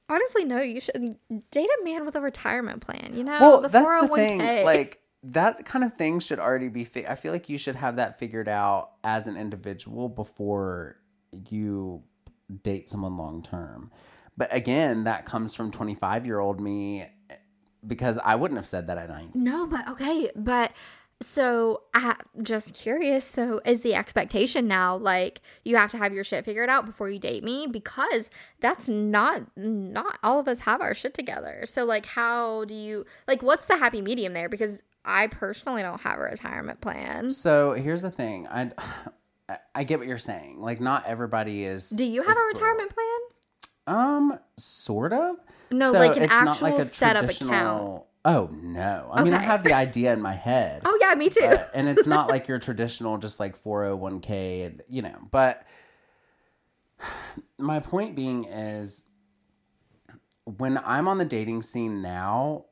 Honestly, 0.10 0.46
no, 0.46 0.62
you 0.62 0.80
should 0.80 1.18
date 1.52 1.70
a 1.82 1.84
man 1.84 2.06
with 2.06 2.16
a 2.16 2.22
retirement 2.22 2.82
plan, 2.82 3.12
you 3.14 3.26
know? 3.26 3.38
Well, 3.42 3.62
the 3.62 3.68
that's 3.68 3.86
401k. 3.86 4.16
thing. 4.16 4.42
Oh 4.42 4.64
like, 4.64 5.02
that 5.32 5.66
kind 5.66 5.84
of 5.84 5.96
thing 5.96 6.20
should 6.20 6.40
already 6.40 6.70
be. 6.70 6.84
Fi- 6.84 7.06
I 7.06 7.16
feel 7.16 7.32
like 7.32 7.50
you 7.50 7.58
should 7.58 7.76
have 7.76 7.96
that 7.98 8.20
figured 8.20 8.48
out 8.48 8.92
as 9.04 9.28
an 9.28 9.38
individual 9.38 10.10
before 10.10 10.98
you 11.50 12.04
date 12.64 12.90
someone 12.90 13.18
long 13.18 13.42
term. 13.42 13.92
But 14.36 14.54
again, 14.54 15.04
that 15.04 15.26
comes 15.26 15.54
from 15.54 15.72
25 15.72 16.26
year 16.26 16.40
old 16.40 16.62
me 16.62 17.08
because 17.86 18.18
I 18.24 18.36
wouldn't 18.36 18.58
have 18.58 18.68
said 18.68 18.88
that 18.88 18.98
at 18.98 19.10
19. 19.10 19.44
No, 19.44 19.68
but 19.68 19.88
okay, 19.90 20.30
but 20.36 20.72
so 21.20 21.82
I 21.96 22.16
just 22.44 22.76
curious. 22.76 23.26
So 23.26 23.60
is 23.66 23.82
the 23.82 23.96
expectation 23.96 24.68
now 24.68 24.96
like 24.96 25.42
you 25.66 25.76
have 25.76 25.90
to 25.92 25.98
have 25.98 26.14
your 26.14 26.24
shit 26.24 26.46
figured 26.46 26.70
out 26.70 26.86
before 26.86 27.10
you 27.10 27.18
date 27.18 27.44
me 27.44 27.68
because 27.70 28.30
that's 28.60 28.88
not 28.88 29.44
not 29.58 30.20
all 30.24 30.40
of 30.40 30.48
us 30.48 30.60
have 30.60 30.80
our 30.80 30.94
shit 30.94 31.14
together. 31.14 31.64
So 31.66 31.86
like 31.86 32.06
how 32.06 32.66
do 32.66 32.76
you 32.76 33.06
like 33.28 33.42
what's 33.42 33.66
the 33.66 33.78
happy 33.78 34.02
medium 34.02 34.34
there 34.34 34.50
because 34.50 34.84
I 35.06 35.28
personally 35.28 35.82
don't 35.82 36.02
have 36.02 36.20
a 36.20 36.24
retirement 36.24 36.82
plan. 36.82 37.32
So 37.32 37.74
here's 37.74 38.02
the 38.02 38.12
thing. 38.12 38.48
I 38.48 38.72
I 39.76 39.84
get 39.86 40.00
what 40.00 40.08
you're 40.08 40.18
saying. 40.18 40.60
Like 40.62 40.82
not 40.82 41.06
everybody 41.06 41.64
is 41.64 41.90
Do 41.90 42.04
you 42.04 42.22
have 42.24 42.36
a 42.38 42.42
retirement 42.54 42.94
plan? 42.94 43.98
Um, 43.98 44.40
sort 44.58 45.14
of. 45.14 45.38
No, 45.72 45.94
So 45.94 46.00
like 46.00 46.18
an 46.18 46.24
it's 46.24 46.32
not 46.34 46.62
actual 46.62 46.84
setup 46.84 47.22
traditional- 47.24 47.54
account. 47.54 48.04
Oh 48.26 48.50
no! 48.52 49.10
I 49.14 49.24
mean, 49.24 49.34
I 49.34 49.38
have 49.40 49.64
the 49.64 49.72
idea 49.72 50.12
in 50.12 50.20
my 50.22 50.34
head. 50.34 50.82
Oh 50.84 50.98
yeah, 51.00 51.16
me 51.16 51.30
too. 51.30 51.56
and 51.74 51.88
it's 51.88 52.06
not 52.06 52.28
like 52.34 52.50
your 52.50 52.60
traditional 52.60 53.18
just 53.18 53.40
like 53.40 53.58
401k 53.62 54.66
and 54.66 54.82
you 54.90 55.02
know 55.02 55.16
but 55.32 55.66
my 57.58 57.80
point 57.80 58.16
being 58.16 58.44
is 58.46 59.06
when 60.44 60.78
i'm 60.86 61.08
on 61.08 61.18
the 61.18 61.26
dating 61.26 61.62
scene 61.62 62.02
now 62.02 62.66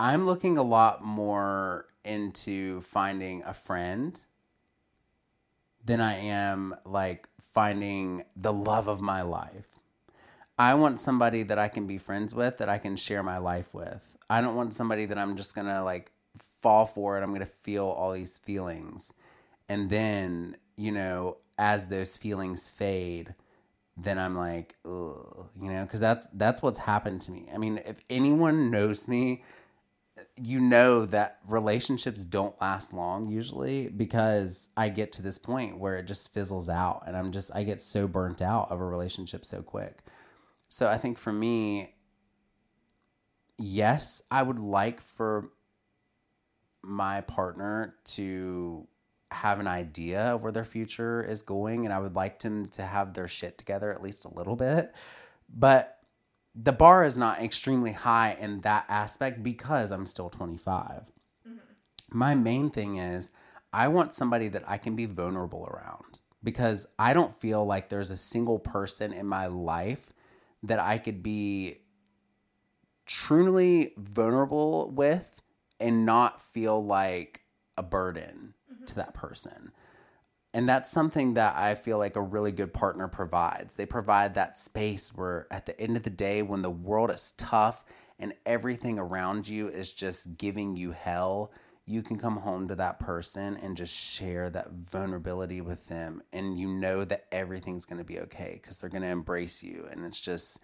i'm 0.00 0.26
looking 0.26 0.58
a 0.58 0.62
lot 0.62 1.04
more 1.04 1.86
into 2.04 2.80
finding 2.80 3.42
a 3.44 3.54
friend 3.54 4.26
than 5.84 6.00
i 6.00 6.14
am 6.18 6.74
like 6.84 7.28
finding 7.54 8.24
the 8.34 8.52
love 8.52 8.88
of 8.88 9.00
my 9.00 9.22
life 9.22 9.70
I 10.60 10.74
want 10.74 11.00
somebody 11.00 11.42
that 11.44 11.58
I 11.58 11.68
can 11.68 11.86
be 11.86 11.96
friends 11.96 12.34
with, 12.34 12.58
that 12.58 12.68
I 12.68 12.76
can 12.76 12.94
share 12.94 13.22
my 13.22 13.38
life 13.38 13.72
with. 13.72 14.18
I 14.28 14.42
don't 14.42 14.54
want 14.54 14.74
somebody 14.74 15.06
that 15.06 15.16
I'm 15.16 15.34
just 15.34 15.54
gonna 15.54 15.82
like 15.82 16.12
fall 16.60 16.84
for 16.84 17.16
it. 17.18 17.22
I'm 17.22 17.32
gonna 17.32 17.46
feel 17.46 17.86
all 17.86 18.12
these 18.12 18.36
feelings. 18.36 19.14
And 19.70 19.88
then, 19.88 20.58
you 20.76 20.92
know, 20.92 21.38
as 21.58 21.86
those 21.86 22.18
feelings 22.18 22.68
fade, 22.68 23.34
then 23.96 24.18
I'm 24.18 24.36
like, 24.36 24.76
ugh, 24.84 25.48
you 25.58 25.70
know, 25.70 25.84
because 25.84 26.00
that's 26.00 26.26
that's 26.34 26.60
what's 26.60 26.80
happened 26.80 27.22
to 27.22 27.32
me. 27.32 27.46
I 27.54 27.56
mean, 27.56 27.80
if 27.86 28.02
anyone 28.10 28.70
knows 28.70 29.08
me, 29.08 29.42
you 30.36 30.60
know 30.60 31.06
that 31.06 31.38
relationships 31.46 32.24
don't 32.24 32.60
last 32.60 32.92
long 32.92 33.28
usually 33.28 33.88
because 33.88 34.68
I 34.76 34.88
get 34.88 35.12
to 35.12 35.22
this 35.22 35.38
point 35.38 35.78
where 35.78 35.96
it 35.96 36.06
just 36.06 36.32
fizzles 36.32 36.68
out 36.68 37.04
and 37.06 37.16
I'm 37.16 37.32
just 37.32 37.50
I 37.54 37.64
get 37.64 37.80
so 37.80 38.06
burnt 38.06 38.42
out 38.42 38.70
of 38.70 38.80
a 38.80 38.84
relationship 38.84 39.44
so 39.44 39.62
quick. 39.62 39.98
So 40.68 40.88
I 40.88 40.98
think 40.98 41.18
for 41.18 41.32
me, 41.32 41.94
yes, 43.58 44.22
I 44.30 44.42
would 44.42 44.58
like 44.58 45.00
for 45.00 45.50
my 46.82 47.20
partner 47.20 47.96
to 48.04 48.86
have 49.32 49.60
an 49.60 49.66
idea 49.66 50.34
of 50.34 50.42
where 50.42 50.52
their 50.52 50.64
future 50.64 51.22
is 51.22 51.42
going 51.42 51.84
and 51.84 51.94
I 51.94 51.98
would 51.98 52.16
like 52.16 52.40
them 52.40 52.66
to 52.70 52.82
have 52.82 53.14
their 53.14 53.28
shit 53.28 53.58
together 53.58 53.92
at 53.92 54.02
least 54.02 54.24
a 54.24 54.34
little 54.34 54.56
bit. 54.56 54.94
But 55.48 55.99
the 56.62 56.72
bar 56.72 57.04
is 57.04 57.16
not 57.16 57.40
extremely 57.40 57.92
high 57.92 58.36
in 58.38 58.60
that 58.60 58.84
aspect 58.88 59.42
because 59.42 59.90
I'm 59.90 60.06
still 60.06 60.28
25. 60.28 61.04
Mm-hmm. 61.48 61.58
My 62.10 62.34
main 62.34 62.70
thing 62.70 62.96
is 62.96 63.30
I 63.72 63.88
want 63.88 64.14
somebody 64.14 64.48
that 64.48 64.64
I 64.68 64.76
can 64.76 64.94
be 64.94 65.06
vulnerable 65.06 65.66
around 65.66 66.20
because 66.42 66.86
I 66.98 67.14
don't 67.14 67.34
feel 67.34 67.64
like 67.64 67.88
there's 67.88 68.10
a 68.10 68.16
single 68.16 68.58
person 68.58 69.12
in 69.12 69.26
my 69.26 69.46
life 69.46 70.12
that 70.62 70.78
I 70.78 70.98
could 70.98 71.22
be 71.22 71.78
truly 73.06 73.92
vulnerable 73.96 74.90
with 74.90 75.40
and 75.78 76.04
not 76.04 76.42
feel 76.42 76.84
like 76.84 77.42
a 77.78 77.82
burden 77.82 78.54
mm-hmm. 78.70 78.84
to 78.84 78.94
that 78.96 79.14
person. 79.14 79.72
And 80.52 80.68
that's 80.68 80.90
something 80.90 81.34
that 81.34 81.56
I 81.56 81.76
feel 81.76 81.98
like 81.98 82.16
a 82.16 82.22
really 82.22 82.50
good 82.50 82.74
partner 82.74 83.06
provides. 83.06 83.74
They 83.74 83.86
provide 83.86 84.34
that 84.34 84.58
space 84.58 85.14
where, 85.14 85.46
at 85.50 85.66
the 85.66 85.80
end 85.80 85.96
of 85.96 86.02
the 86.02 86.10
day, 86.10 86.42
when 86.42 86.62
the 86.62 86.70
world 86.70 87.10
is 87.10 87.32
tough 87.36 87.84
and 88.18 88.34
everything 88.44 88.98
around 88.98 89.48
you 89.48 89.68
is 89.68 89.92
just 89.92 90.36
giving 90.36 90.76
you 90.76 90.90
hell, 90.90 91.52
you 91.86 92.02
can 92.02 92.18
come 92.18 92.38
home 92.38 92.66
to 92.68 92.74
that 92.74 92.98
person 92.98 93.56
and 93.56 93.76
just 93.76 93.94
share 93.94 94.50
that 94.50 94.72
vulnerability 94.72 95.60
with 95.60 95.86
them. 95.86 96.20
And 96.32 96.58
you 96.58 96.66
know 96.66 97.04
that 97.04 97.26
everything's 97.30 97.86
going 97.86 97.98
to 97.98 98.04
be 98.04 98.18
okay 98.20 98.58
because 98.60 98.78
they're 98.78 98.90
going 98.90 99.02
to 99.02 99.08
embrace 99.08 99.62
you. 99.62 99.86
And 99.90 100.04
it's 100.04 100.20
just, 100.20 100.58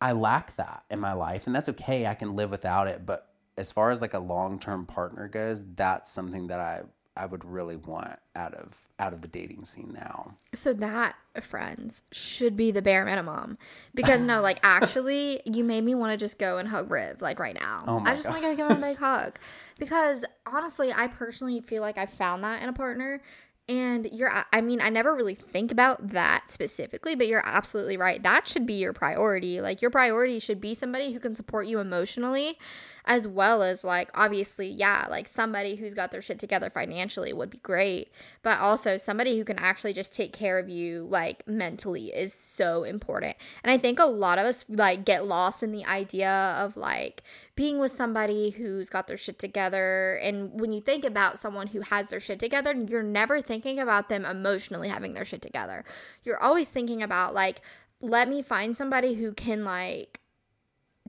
I 0.00 0.12
lack 0.12 0.54
that 0.56 0.84
in 0.90 1.00
my 1.00 1.12
life. 1.12 1.46
And 1.46 1.54
that's 1.54 1.68
okay. 1.70 2.06
I 2.06 2.14
can 2.14 2.36
live 2.36 2.50
without 2.52 2.86
it. 2.86 3.04
But 3.04 3.26
as 3.58 3.72
far 3.72 3.90
as 3.90 4.00
like 4.00 4.14
a 4.14 4.20
long 4.20 4.58
term 4.60 4.86
partner 4.86 5.28
goes, 5.28 5.64
that's 5.74 6.10
something 6.10 6.46
that 6.46 6.60
I 6.60 6.82
I 7.16 7.26
would 7.26 7.44
really 7.44 7.76
want 7.76 8.18
out 8.34 8.54
of 8.54 8.76
out 8.98 9.12
of 9.12 9.22
the 9.22 9.28
dating 9.28 9.64
scene 9.64 9.92
now. 9.94 10.34
So 10.54 10.72
that, 10.74 11.16
uh, 11.34 11.40
friends, 11.40 12.02
should 12.12 12.56
be 12.56 12.70
the 12.70 12.82
bare 12.82 13.04
minimum. 13.04 13.56
Because 13.94 14.20
no, 14.20 14.40
like 14.40 14.60
actually, 14.62 15.40
you 15.44 15.64
made 15.64 15.84
me 15.84 15.94
want 15.94 16.12
to 16.12 16.16
just 16.16 16.38
go 16.38 16.58
and 16.58 16.68
hug 16.68 16.90
Riv 16.90 17.20
like 17.22 17.38
right 17.38 17.54
now. 17.58 17.82
Oh 17.86 17.98
my 17.98 18.10
I 18.10 18.14
just 18.14 18.26
want 18.26 18.42
to 18.42 18.42
go 18.42 18.54
give 18.54 18.70
him 18.70 18.82
a 18.82 18.88
big 18.88 18.98
hug. 18.98 19.38
Because 19.78 20.24
honestly, 20.46 20.92
I 20.92 21.06
personally 21.06 21.60
feel 21.60 21.82
like 21.82 21.98
I 21.98 22.06
found 22.06 22.44
that 22.44 22.62
in 22.62 22.68
a 22.68 22.72
partner. 22.74 23.22
And 23.68 24.08
you're, 24.10 24.32
I 24.52 24.60
mean, 24.60 24.80
I 24.80 24.88
never 24.88 25.14
really 25.14 25.36
think 25.36 25.70
about 25.70 26.08
that 26.08 26.50
specifically, 26.50 27.14
but 27.14 27.28
you're 27.28 27.46
absolutely 27.46 27.96
right. 27.96 28.20
That 28.20 28.48
should 28.48 28.66
be 28.66 28.72
your 28.74 28.92
priority. 28.92 29.60
Like, 29.60 29.80
your 29.80 29.92
priority 29.92 30.40
should 30.40 30.60
be 30.60 30.74
somebody 30.74 31.12
who 31.12 31.20
can 31.20 31.36
support 31.36 31.68
you 31.68 31.78
emotionally, 31.78 32.58
as 33.04 33.28
well 33.28 33.62
as, 33.62 33.84
like, 33.84 34.10
obviously, 34.14 34.68
yeah, 34.68 35.06
like 35.08 35.28
somebody 35.28 35.76
who's 35.76 35.94
got 35.94 36.10
their 36.10 36.20
shit 36.20 36.40
together 36.40 36.68
financially 36.68 37.32
would 37.32 37.48
be 37.50 37.58
great, 37.58 38.10
but 38.42 38.58
also 38.58 38.96
somebody 38.96 39.38
who 39.38 39.44
can 39.44 39.58
actually 39.60 39.92
just 39.92 40.12
take 40.12 40.32
care 40.32 40.58
of 40.58 40.68
you, 40.68 41.06
like, 41.08 41.46
mentally 41.46 42.06
is 42.06 42.34
so 42.34 42.82
important. 42.82 43.36
And 43.62 43.70
I 43.70 43.78
think 43.78 44.00
a 44.00 44.04
lot 44.04 44.38
of 44.38 44.46
us, 44.46 44.64
like, 44.68 45.04
get 45.04 45.26
lost 45.26 45.62
in 45.62 45.70
the 45.70 45.84
idea 45.84 46.56
of, 46.58 46.76
like, 46.76 47.22
being 47.54 47.78
with 47.78 47.92
somebody 47.92 48.50
who's 48.50 48.88
got 48.88 49.06
their 49.06 49.18
shit 49.18 49.38
together. 49.38 50.18
And 50.22 50.58
when 50.58 50.72
you 50.72 50.80
think 50.80 51.04
about 51.04 51.38
someone 51.38 51.68
who 51.68 51.82
has 51.82 52.06
their 52.06 52.20
shit 52.20 52.40
together, 52.40 52.72
you're 52.72 53.02
never 53.02 53.40
thinking 53.40 53.59
about 53.66 54.08
them 54.08 54.24
emotionally 54.24 54.88
having 54.88 55.14
their 55.14 55.24
shit 55.24 55.42
together. 55.42 55.84
You're 56.24 56.42
always 56.42 56.68
thinking 56.70 57.02
about, 57.02 57.34
like, 57.34 57.60
let 58.00 58.28
me 58.28 58.42
find 58.42 58.76
somebody 58.76 59.14
who 59.14 59.32
can, 59.32 59.64
like, 59.64 60.20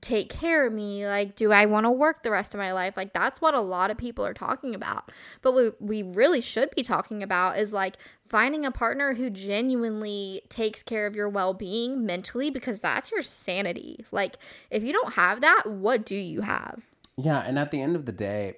take 0.01 0.29
care 0.29 0.65
of 0.65 0.73
me? 0.73 1.07
Like, 1.07 1.35
do 1.35 1.51
I 1.51 1.65
want 1.65 1.85
to 1.85 1.91
work 1.91 2.23
the 2.23 2.31
rest 2.31 2.53
of 2.53 2.57
my 2.57 2.73
life? 2.73 2.97
Like, 2.97 3.13
that's 3.13 3.39
what 3.39 3.53
a 3.53 3.61
lot 3.61 3.91
of 3.91 3.97
people 3.97 4.25
are 4.25 4.33
talking 4.33 4.75
about. 4.75 5.11
But 5.41 5.53
what 5.53 5.81
we 5.81 6.01
really 6.01 6.41
should 6.41 6.71
be 6.75 6.83
talking 6.83 7.23
about 7.23 7.57
is 7.57 7.71
like 7.71 7.97
finding 8.27 8.65
a 8.65 8.71
partner 8.71 9.13
who 9.13 9.29
genuinely 9.29 10.41
takes 10.49 10.83
care 10.83 11.05
of 11.05 11.15
your 11.15 11.29
well 11.29 11.53
being 11.53 12.05
mentally 12.05 12.49
because 12.49 12.79
that's 12.79 13.11
your 13.11 13.21
sanity. 13.21 14.05
Like, 14.11 14.37
if 14.69 14.83
you 14.83 14.91
don't 14.91 15.13
have 15.13 15.41
that, 15.41 15.63
what 15.67 16.05
do 16.05 16.15
you 16.15 16.41
have? 16.41 16.81
Yeah. 17.17 17.43
And 17.45 17.59
at 17.59 17.71
the 17.71 17.81
end 17.81 17.95
of 17.95 18.05
the 18.05 18.11
day, 18.11 18.55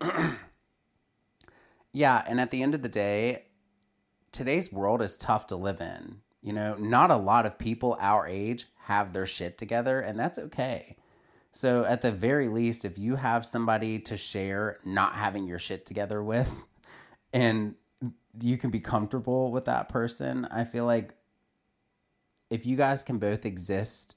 yeah. 1.92 2.24
And 2.26 2.40
at 2.40 2.50
the 2.50 2.62
end 2.62 2.74
of 2.74 2.82
the 2.82 2.88
day, 2.88 3.44
today's 4.32 4.72
world 4.72 5.02
is 5.02 5.16
tough 5.16 5.46
to 5.48 5.56
live 5.56 5.80
in. 5.80 6.20
You 6.42 6.52
know, 6.52 6.74
not 6.74 7.10
a 7.10 7.16
lot 7.16 7.46
of 7.46 7.58
people 7.58 7.96
our 8.00 8.26
age 8.26 8.66
have 8.84 9.12
their 9.12 9.26
shit 9.26 9.56
together, 9.58 10.00
and 10.00 10.18
that's 10.18 10.38
okay. 10.38 10.96
So, 11.52 11.84
at 11.84 12.00
the 12.00 12.10
very 12.10 12.48
least, 12.48 12.84
if 12.84 12.98
you 12.98 13.16
have 13.16 13.46
somebody 13.46 13.98
to 14.00 14.16
share 14.16 14.78
not 14.84 15.14
having 15.14 15.46
your 15.46 15.58
shit 15.58 15.86
together 15.86 16.22
with, 16.22 16.64
and 17.32 17.76
you 18.40 18.56
can 18.56 18.70
be 18.70 18.80
comfortable 18.80 19.52
with 19.52 19.66
that 19.66 19.88
person, 19.88 20.46
I 20.46 20.64
feel 20.64 20.86
like 20.86 21.14
if 22.50 22.66
you 22.66 22.76
guys 22.76 23.04
can 23.04 23.18
both 23.18 23.44
exist 23.46 24.16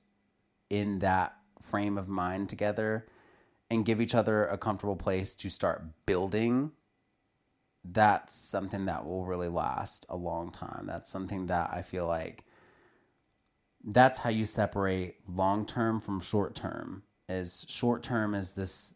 in 0.70 1.00
that 1.00 1.36
frame 1.62 1.98
of 1.98 2.08
mind 2.08 2.50
together 2.50 3.06
and 3.70 3.86
give 3.86 4.00
each 4.00 4.16
other 4.16 4.46
a 4.46 4.58
comfortable 4.58 4.96
place 4.96 5.36
to 5.36 5.50
start 5.50 5.84
building, 6.06 6.72
that's 7.92 8.34
something 8.34 8.86
that 8.86 9.06
will 9.06 9.26
really 9.26 9.50
last 9.50 10.06
a 10.10 10.16
long 10.16 10.52
time. 10.52 10.86
That's 10.88 11.10
something 11.10 11.46
that 11.48 11.70
I 11.72 11.82
feel 11.82 12.08
like 12.08 12.44
that's 13.84 14.20
how 14.20 14.32
you 14.32 14.46
separate 14.46 15.18
long 15.28 15.66
term 15.66 16.00
from 16.00 16.22
short 16.22 16.56
term. 16.56 17.04
Is 17.30 17.66
short 17.70 18.04
term 18.04 18.34
is 18.34 18.54
this 18.54 18.96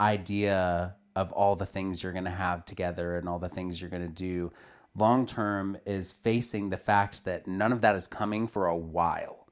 idea 0.00 0.96
of 1.14 1.32
all 1.32 1.56
the 1.56 1.66
things 1.66 2.02
you're 2.02 2.12
going 2.12 2.24
to 2.24 2.30
have 2.30 2.64
together 2.66 3.16
and 3.16 3.28
all 3.28 3.38
the 3.38 3.48
things 3.48 3.80
you're 3.80 3.90
going 3.90 4.06
to 4.06 4.08
do. 4.08 4.52
Long 4.94 5.24
term 5.24 5.78
is 5.86 6.12
facing 6.12 6.68
the 6.68 6.76
fact 6.76 7.24
that 7.24 7.46
none 7.46 7.72
of 7.72 7.80
that 7.80 7.96
is 7.96 8.06
coming 8.06 8.46
for 8.46 8.66
a 8.66 8.76
while. 8.76 9.46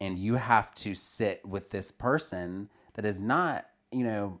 And 0.00 0.18
you 0.18 0.34
have 0.36 0.74
to 0.76 0.94
sit 0.94 1.44
with 1.46 1.70
this 1.70 1.90
person 1.90 2.70
that 2.94 3.04
is 3.04 3.20
not, 3.20 3.66
you 3.90 4.04
know, 4.04 4.40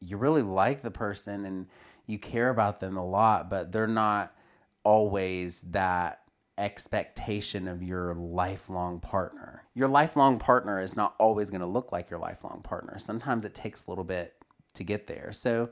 you 0.00 0.16
really 0.16 0.42
like 0.42 0.82
the 0.82 0.90
person 0.90 1.44
and 1.44 1.66
you 2.08 2.18
care 2.18 2.48
about 2.48 2.80
them 2.80 2.96
a 2.96 3.06
lot, 3.06 3.48
but 3.48 3.70
they're 3.70 3.86
not 3.86 4.34
always 4.82 5.60
that 5.60 6.22
expectation 6.56 7.68
of 7.68 7.82
your 7.82 8.14
lifelong 8.14 8.98
partner. 8.98 9.64
Your 9.74 9.88
lifelong 9.88 10.38
partner 10.38 10.80
is 10.80 10.96
not 10.96 11.14
always 11.18 11.50
going 11.50 11.60
to 11.60 11.66
look 11.66 11.92
like 11.92 12.10
your 12.10 12.18
lifelong 12.18 12.62
partner. 12.64 12.98
Sometimes 12.98 13.44
it 13.44 13.54
takes 13.54 13.86
a 13.86 13.90
little 13.90 14.04
bit 14.04 14.34
to 14.74 14.82
get 14.82 15.06
there. 15.06 15.32
So 15.32 15.68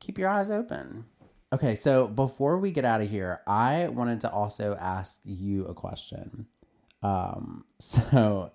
keep 0.00 0.18
your 0.18 0.28
eyes 0.28 0.50
open. 0.50 1.04
Okay, 1.52 1.74
so 1.74 2.08
before 2.08 2.58
we 2.58 2.72
get 2.72 2.86
out 2.86 3.02
of 3.02 3.10
here, 3.10 3.42
I 3.46 3.88
wanted 3.88 4.22
to 4.22 4.32
also 4.32 4.74
ask 4.80 5.20
you 5.22 5.66
a 5.66 5.74
question. 5.74 6.46
Um, 7.02 7.66
so 7.78 8.52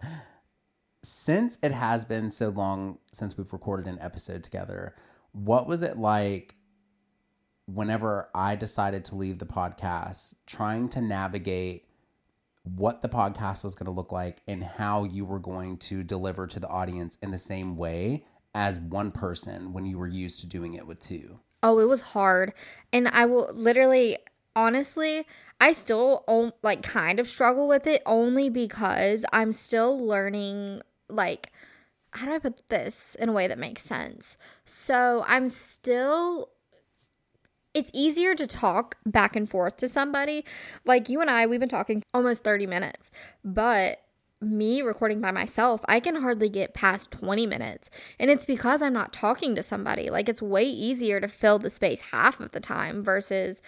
since 1.04 1.60
it 1.62 1.74
has 1.74 2.06
been 2.06 2.32
so 2.32 2.50
long 2.50 2.98
since 3.14 3.38
we've 3.38 3.54
recorded 3.54 3.86
an 3.86 4.00
episode 4.02 4.44
together, 4.44 4.96
what 5.32 5.68
was 5.68 5.84
it 5.84 5.98
like 5.98 6.56
whenever 7.68 8.30
I 8.34 8.56
decided 8.56 9.06
to 9.06 9.16
leave 9.16 9.40
the 9.40 9.46
podcast, 9.46 10.36
trying 10.46 10.90
to 10.90 11.02
navigate 11.02 11.86
what 12.64 13.02
the 13.02 13.10
podcast 13.10 13.64
was 13.64 13.76
going 13.76 13.86
to 13.86 13.92
look 13.92 14.12
like 14.12 14.42
and 14.48 14.64
how 14.64 15.04
you 15.04 15.26
were 15.26 15.40
going 15.40 15.78
to 15.78 16.04
deliver 16.04 16.48
to 16.48 16.60
the 16.60 16.68
audience 16.68 17.18
in 17.22 17.32
the 17.32 17.38
same 17.38 17.78
way 17.78 18.26
as 18.56 18.80
one 18.80 19.12
person 19.12 19.74
when 19.74 19.86
you 19.86 19.98
were 19.98 20.08
used 20.08 20.40
to 20.42 20.48
doing 20.48 20.74
it 20.74 20.88
with 20.88 21.00
two. 21.00 21.40
Oh, 21.62 21.80
it 21.80 21.86
was 21.86 22.02
hard. 22.02 22.54
And 22.92 23.08
I 23.10 23.26
will 23.26 23.50
literally 23.54 24.18
honestly, 24.56 25.26
I 25.62 25.72
still 25.74 26.54
like 26.64 26.82
kind 26.82 27.20
of 27.20 27.28
struggle 27.28 27.68
with 27.68 27.86
it 27.86 28.02
only 28.06 28.50
because 28.50 29.24
I'm 29.32 29.52
still 29.52 30.06
learning 30.06 30.82
like 31.10 31.52
how 32.12 32.26
do 32.26 32.34
I 32.34 32.40
put 32.40 32.68
this 32.68 33.16
in 33.20 33.30
a 33.30 33.34
way 33.34 33.48
that 33.48 33.60
makes 33.60 33.84
sense? 33.84 34.38
So, 34.66 35.24
I'm 35.28 35.50
still 35.50 36.50
it's 37.78 37.92
easier 37.94 38.34
to 38.34 38.48
talk 38.48 38.98
back 39.06 39.36
and 39.36 39.48
forth 39.48 39.78
to 39.78 39.88
somebody. 39.88 40.44
Like 40.84 41.10
you 41.10 41.22
and 41.22 41.30
I, 41.30 41.46
we've 41.46 41.60
been 41.60 41.70
talking 41.70 42.02
almost 42.12 42.44
30 42.44 42.66
minutes, 42.66 43.12
but 43.46 44.02
me 44.42 44.82
recording 44.82 45.22
by 45.22 45.30
myself, 45.30 45.82
I 45.88 46.00
can 46.00 46.16
hardly 46.16 46.50
get 46.50 46.74
past 46.74 47.12
20 47.12 47.46
minutes. 47.46 47.92
And 48.20 48.32
it's 48.32 48.48
because 48.48 48.82
I'm 48.82 48.94
not 48.94 49.14
talking 49.14 49.54
to 49.54 49.62
somebody. 49.62 50.10
Like 50.10 50.28
it's 50.28 50.42
way 50.42 50.64
easier 50.64 51.20
to 51.20 51.28
fill 51.28 51.60
the 51.60 51.70
space 51.70 52.02
half 52.12 52.40
of 52.40 52.52
the 52.52 52.60
time 52.60 53.04
versus 53.04 53.62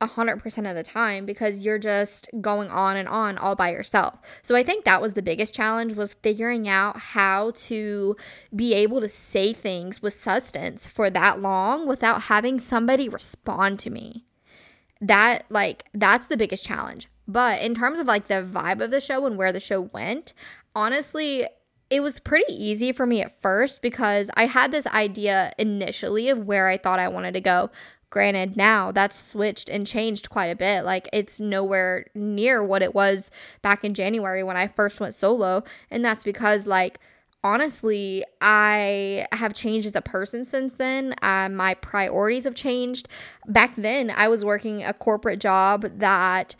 100% 0.00 0.70
of 0.70 0.76
the 0.76 0.82
time 0.82 1.24
because 1.24 1.64
you're 1.64 1.78
just 1.78 2.28
going 2.40 2.68
on 2.70 2.96
and 2.96 3.08
on 3.08 3.38
all 3.38 3.54
by 3.54 3.70
yourself. 3.70 4.18
So 4.42 4.54
I 4.54 4.62
think 4.62 4.84
that 4.84 5.00
was 5.00 5.14
the 5.14 5.22
biggest 5.22 5.54
challenge 5.54 5.94
was 5.94 6.12
figuring 6.12 6.68
out 6.68 6.98
how 6.98 7.52
to 7.52 8.16
be 8.54 8.74
able 8.74 9.00
to 9.00 9.08
say 9.08 9.52
things 9.52 10.02
with 10.02 10.12
substance 10.14 10.86
for 10.86 11.08
that 11.10 11.40
long 11.40 11.86
without 11.86 12.22
having 12.22 12.58
somebody 12.58 13.08
respond 13.08 13.78
to 13.80 13.90
me. 13.90 14.24
That 15.00 15.44
like 15.50 15.84
that's 15.94 16.26
the 16.26 16.36
biggest 16.36 16.64
challenge. 16.64 17.08
But 17.28 17.62
in 17.62 17.74
terms 17.74 17.98
of 17.98 18.06
like 18.06 18.28
the 18.28 18.42
vibe 18.42 18.82
of 18.82 18.90
the 18.90 19.00
show 19.00 19.26
and 19.26 19.36
where 19.36 19.52
the 19.52 19.60
show 19.60 19.80
went, 19.80 20.32
honestly, 20.74 21.46
it 21.88 22.00
was 22.00 22.18
pretty 22.18 22.52
easy 22.52 22.92
for 22.92 23.06
me 23.06 23.22
at 23.22 23.40
first 23.40 23.80
because 23.80 24.30
I 24.36 24.46
had 24.46 24.72
this 24.72 24.86
idea 24.88 25.52
initially 25.58 26.28
of 26.28 26.44
where 26.44 26.68
I 26.68 26.76
thought 26.76 26.98
I 26.98 27.08
wanted 27.08 27.34
to 27.34 27.40
go. 27.40 27.70
Granted, 28.10 28.56
now 28.56 28.92
that's 28.92 29.16
switched 29.16 29.68
and 29.68 29.86
changed 29.86 30.30
quite 30.30 30.46
a 30.46 30.56
bit. 30.56 30.84
Like, 30.84 31.08
it's 31.12 31.40
nowhere 31.40 32.06
near 32.14 32.62
what 32.62 32.82
it 32.82 32.94
was 32.94 33.30
back 33.62 33.84
in 33.84 33.94
January 33.94 34.42
when 34.42 34.56
I 34.56 34.68
first 34.68 35.00
went 35.00 35.14
solo. 35.14 35.64
And 35.90 36.04
that's 36.04 36.22
because, 36.22 36.66
like, 36.66 37.00
honestly, 37.42 38.24
I 38.40 39.26
have 39.32 39.54
changed 39.54 39.86
as 39.86 39.96
a 39.96 40.00
person 40.00 40.44
since 40.44 40.74
then. 40.74 41.14
Uh, 41.20 41.48
my 41.50 41.74
priorities 41.74 42.44
have 42.44 42.54
changed. 42.54 43.08
Back 43.46 43.74
then, 43.76 44.12
I 44.14 44.28
was 44.28 44.44
working 44.44 44.84
a 44.84 44.92
corporate 44.92 45.40
job 45.40 45.98
that 45.98 46.54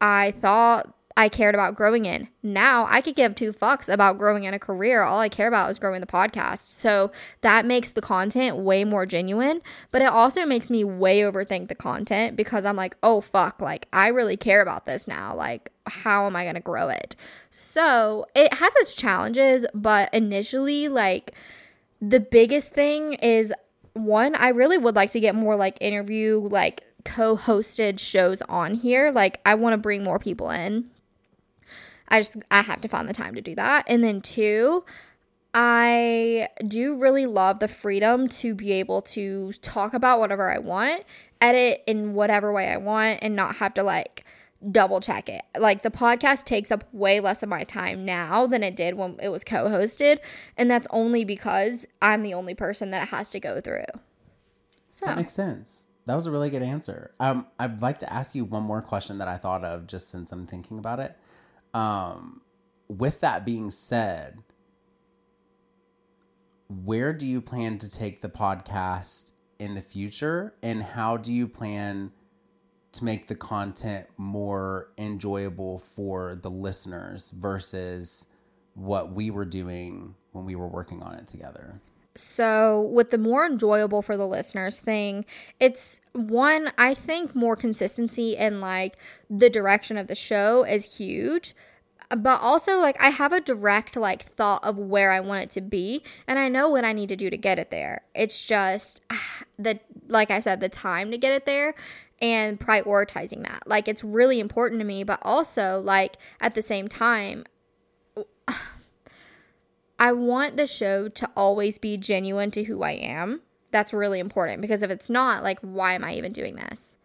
I 0.00 0.32
thought 0.32 0.94
I 1.16 1.28
cared 1.28 1.54
about 1.54 1.74
growing 1.74 2.06
in. 2.06 2.28
Now 2.42 2.86
I 2.88 3.00
could 3.00 3.14
give 3.14 3.34
two 3.34 3.52
fucks 3.52 3.92
about 3.92 4.18
growing 4.18 4.44
in 4.44 4.54
a 4.54 4.58
career. 4.58 5.02
All 5.02 5.20
I 5.20 5.28
care 5.28 5.48
about 5.48 5.70
is 5.70 5.78
growing 5.78 6.00
the 6.00 6.06
podcast. 6.06 6.58
So 6.58 7.10
that 7.42 7.66
makes 7.66 7.92
the 7.92 8.00
content 8.00 8.56
way 8.56 8.84
more 8.84 9.06
genuine, 9.06 9.60
but 9.90 10.02
it 10.02 10.08
also 10.08 10.46
makes 10.46 10.70
me 10.70 10.84
way 10.84 11.20
overthink 11.20 11.68
the 11.68 11.74
content 11.74 12.36
because 12.36 12.64
I'm 12.64 12.76
like, 12.76 12.96
oh 13.02 13.20
fuck, 13.20 13.60
like 13.60 13.88
I 13.92 14.08
really 14.08 14.36
care 14.36 14.62
about 14.62 14.86
this 14.86 15.06
now. 15.06 15.34
Like, 15.34 15.70
how 15.86 16.26
am 16.26 16.36
I 16.36 16.44
going 16.44 16.54
to 16.54 16.60
grow 16.60 16.88
it? 16.88 17.16
So 17.50 18.26
it 18.34 18.54
has 18.54 18.74
its 18.76 18.94
challenges, 18.94 19.66
but 19.74 20.12
initially, 20.14 20.88
like, 20.88 21.32
the 22.00 22.20
biggest 22.20 22.72
thing 22.72 23.14
is 23.14 23.52
one, 23.94 24.34
I 24.34 24.48
really 24.48 24.78
would 24.78 24.96
like 24.96 25.10
to 25.10 25.20
get 25.20 25.34
more 25.34 25.56
like 25.56 25.78
interview, 25.80 26.38
like, 26.38 26.84
co 27.04 27.36
hosted 27.36 27.98
shows 27.98 28.42
on 28.42 28.74
here. 28.74 29.10
Like, 29.10 29.40
I 29.44 29.54
want 29.54 29.74
to 29.74 29.78
bring 29.78 30.04
more 30.04 30.18
people 30.18 30.50
in 30.50 30.88
I 32.12 32.20
just 32.20 32.36
I 32.50 32.60
have 32.60 32.82
to 32.82 32.88
find 32.88 33.08
the 33.08 33.14
time 33.14 33.34
to 33.34 33.40
do 33.40 33.54
that. 33.56 33.84
And 33.88 34.04
then 34.04 34.20
two, 34.20 34.84
I 35.54 36.48
do 36.66 36.96
really 36.96 37.26
love 37.26 37.58
the 37.58 37.68
freedom 37.68 38.28
to 38.28 38.54
be 38.54 38.72
able 38.72 39.02
to 39.02 39.52
talk 39.54 39.94
about 39.94 40.20
whatever 40.20 40.50
I 40.50 40.58
want, 40.58 41.04
edit 41.40 41.82
in 41.86 42.12
whatever 42.12 42.52
way 42.52 42.68
I 42.68 42.76
want 42.76 43.20
and 43.22 43.34
not 43.34 43.56
have 43.56 43.74
to 43.74 43.82
like 43.82 44.24
double 44.70 45.00
check 45.00 45.28
it. 45.28 45.42
Like 45.58 45.82
the 45.82 45.90
podcast 45.90 46.44
takes 46.44 46.70
up 46.70 46.84
way 46.92 47.18
less 47.18 47.42
of 47.42 47.48
my 47.48 47.64
time 47.64 48.04
now 48.04 48.46
than 48.46 48.62
it 48.62 48.76
did 48.76 48.94
when 48.94 49.16
it 49.20 49.30
was 49.30 49.42
co-hosted, 49.42 50.18
and 50.56 50.70
that's 50.70 50.86
only 50.90 51.24
because 51.24 51.86
I'm 52.00 52.22
the 52.22 52.34
only 52.34 52.54
person 52.54 52.90
that 52.90 53.02
it 53.02 53.08
has 53.08 53.30
to 53.30 53.40
go 53.40 53.60
through. 53.60 53.84
So 54.92 55.06
That 55.06 55.16
makes 55.16 55.32
sense. 55.32 55.86
That 56.04 56.14
was 56.14 56.26
a 56.26 56.30
really 56.30 56.50
good 56.50 56.62
answer. 56.62 57.12
Um 57.18 57.46
I'd 57.58 57.80
like 57.80 57.98
to 58.00 58.12
ask 58.12 58.34
you 58.34 58.44
one 58.44 58.62
more 58.62 58.82
question 58.82 59.16
that 59.18 59.28
I 59.28 59.38
thought 59.38 59.64
of 59.64 59.86
just 59.86 60.10
since 60.10 60.30
I'm 60.30 60.46
thinking 60.46 60.78
about 60.78 61.00
it. 61.00 61.16
Um, 61.74 62.42
with 62.88 63.20
that 63.20 63.44
being 63.44 63.70
said, 63.70 64.38
where 66.68 67.12
do 67.12 67.26
you 67.26 67.40
plan 67.40 67.78
to 67.78 67.90
take 67.90 68.20
the 68.20 68.28
podcast 68.28 69.32
in 69.58 69.74
the 69.74 69.80
future 69.80 70.54
and 70.62 70.82
how 70.82 71.16
do 71.16 71.32
you 71.32 71.46
plan 71.46 72.12
to 72.92 73.04
make 73.04 73.28
the 73.28 73.34
content 73.34 74.06
more 74.16 74.90
enjoyable 74.98 75.78
for 75.78 76.34
the 76.34 76.50
listeners 76.50 77.30
versus 77.30 78.26
what 78.74 79.12
we 79.12 79.30
were 79.30 79.44
doing 79.44 80.14
when 80.32 80.44
we 80.44 80.54
were 80.54 80.68
working 80.68 81.02
on 81.02 81.14
it 81.14 81.26
together? 81.26 81.80
So, 82.14 82.82
with 82.92 83.10
the 83.10 83.18
more 83.18 83.46
enjoyable 83.46 84.02
for 84.02 84.16
the 84.18 84.26
listeners 84.26 84.78
thing, 84.78 85.24
it's 85.58 86.00
one, 86.12 86.70
I 86.76 86.92
think 86.92 87.34
more 87.34 87.56
consistency 87.56 88.36
and 88.36 88.60
like 88.60 88.96
the 89.30 89.48
direction 89.48 89.96
of 89.96 90.08
the 90.08 90.14
show 90.14 90.64
is 90.64 90.96
huge. 90.98 91.54
but 92.14 92.40
also 92.42 92.76
like 92.78 93.00
I 93.00 93.08
have 93.08 93.32
a 93.32 93.40
direct 93.40 93.96
like 93.96 94.24
thought 94.24 94.62
of 94.64 94.76
where 94.76 95.12
I 95.12 95.20
want 95.20 95.44
it 95.44 95.50
to 95.52 95.62
be 95.62 96.02
and 96.26 96.38
I 96.38 96.48
know 96.50 96.68
what 96.68 96.84
I 96.84 96.92
need 96.92 97.08
to 97.08 97.16
do 97.16 97.30
to 97.30 97.36
get 97.38 97.58
it 97.58 97.70
there. 97.70 98.02
It's 98.14 98.44
just 98.44 99.00
the 99.58 99.80
like 100.08 100.30
I 100.30 100.40
said 100.40 100.60
the 100.60 100.68
time 100.68 101.10
to 101.10 101.16
get 101.18 101.32
it 101.32 101.46
there 101.46 101.74
and 102.20 102.60
prioritizing 102.60 103.42
that. 103.44 103.62
Like 103.66 103.88
it's 103.88 104.04
really 104.04 104.40
important 104.40 104.80
to 104.80 104.84
me, 104.84 105.04
but 105.04 105.20
also 105.22 105.80
like 105.80 106.18
at 106.40 106.54
the 106.54 106.62
same 106.62 106.88
time 106.88 107.44
I 110.02 110.10
want 110.10 110.56
the 110.56 110.66
show 110.66 111.08
to 111.08 111.30
always 111.36 111.78
be 111.78 111.96
genuine 111.96 112.50
to 112.50 112.64
who 112.64 112.82
I 112.82 112.90
am. 112.90 113.40
That's 113.70 113.92
really 113.92 114.18
important 114.18 114.60
because 114.60 114.82
if 114.82 114.90
it's 114.90 115.08
not, 115.08 115.44
like 115.44 115.60
why 115.60 115.92
am 115.92 116.02
I 116.02 116.14
even 116.14 116.32
doing 116.32 116.56
this? 116.56 116.96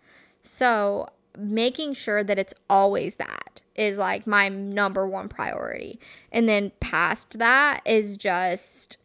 So, 0.42 1.08
making 1.38 1.94
sure 1.94 2.24
that 2.24 2.40
it's 2.40 2.56
always 2.68 3.18
that 3.18 3.62
is 3.76 4.00
like 4.00 4.26
my 4.26 4.50
number 4.50 5.08
one 5.08 5.30
priority. 5.30 6.00
And 6.32 6.50
then 6.50 6.72
past 6.80 7.38
that 7.38 7.82
is 7.86 8.18
just 8.18 8.98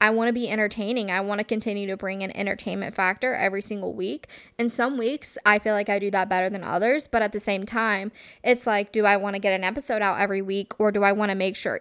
I 0.00 0.10
want 0.10 0.28
to 0.28 0.32
be 0.32 0.48
entertaining. 0.48 1.10
I 1.10 1.20
want 1.20 1.40
to 1.40 1.44
continue 1.44 1.88
to 1.88 1.96
bring 1.96 2.22
an 2.22 2.36
entertainment 2.36 2.94
factor 2.94 3.34
every 3.34 3.62
single 3.62 3.94
week. 3.94 4.28
And 4.60 4.70
some 4.70 4.96
weeks 4.96 5.36
I 5.44 5.58
feel 5.58 5.74
like 5.74 5.88
I 5.88 5.98
do 5.98 6.12
that 6.12 6.28
better 6.28 6.48
than 6.48 6.62
others, 6.62 7.08
but 7.08 7.20
at 7.20 7.32
the 7.32 7.40
same 7.40 7.66
time, 7.66 8.12
it's 8.44 8.64
like 8.64 8.92
do 8.92 9.04
I 9.04 9.16
want 9.16 9.34
to 9.34 9.40
get 9.40 9.54
an 9.54 9.64
episode 9.64 10.02
out 10.02 10.20
every 10.20 10.40
week 10.40 10.78
or 10.78 10.92
do 10.92 11.02
I 11.02 11.10
want 11.10 11.30
to 11.30 11.34
make 11.34 11.56
sure 11.56 11.80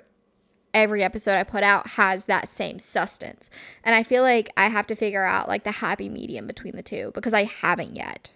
every 0.74 1.04
episode 1.04 1.38
I 1.38 1.44
put 1.44 1.64
out 1.64 1.88
has 1.92 2.26
that 2.26 2.50
same 2.50 2.80
sustenance? 2.80 3.50
And 3.84 3.96
I 3.96 4.04
feel 4.04 4.24
like 4.24 4.52
I 4.58 4.68
have 4.68 4.88
to 4.88 4.96
figure 4.96 5.24
out 5.24 5.48
like 5.48 5.64
the 5.64 5.72
happy 5.72 6.10
medium 6.10 6.48
between 6.48 6.76
the 6.76 6.84
two 6.84 7.12
because 7.14 7.34
I 7.34 7.44
haven't 7.44 7.96
yet. 7.96 8.32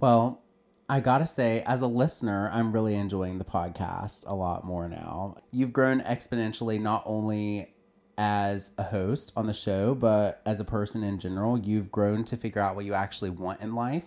Well, 0.00 0.42
I 0.88 1.00
gotta 1.00 1.26
say, 1.26 1.62
as 1.66 1.80
a 1.80 1.86
listener, 1.86 2.48
I'm 2.52 2.72
really 2.72 2.94
enjoying 2.94 3.38
the 3.38 3.44
podcast 3.44 4.24
a 4.26 4.34
lot 4.34 4.64
more 4.64 4.88
now. 4.88 5.38
You've 5.50 5.72
grown 5.72 6.00
exponentially, 6.00 6.80
not 6.80 7.02
only 7.06 7.74
as 8.18 8.70
a 8.78 8.84
host 8.84 9.32
on 9.36 9.46
the 9.46 9.52
show, 9.52 9.94
but 9.94 10.40
as 10.46 10.60
a 10.60 10.64
person 10.64 11.02
in 11.02 11.18
general. 11.18 11.58
You've 11.58 11.90
grown 11.90 12.24
to 12.24 12.36
figure 12.36 12.62
out 12.62 12.76
what 12.76 12.84
you 12.84 12.94
actually 12.94 13.30
want 13.30 13.60
in 13.60 13.74
life. 13.74 14.04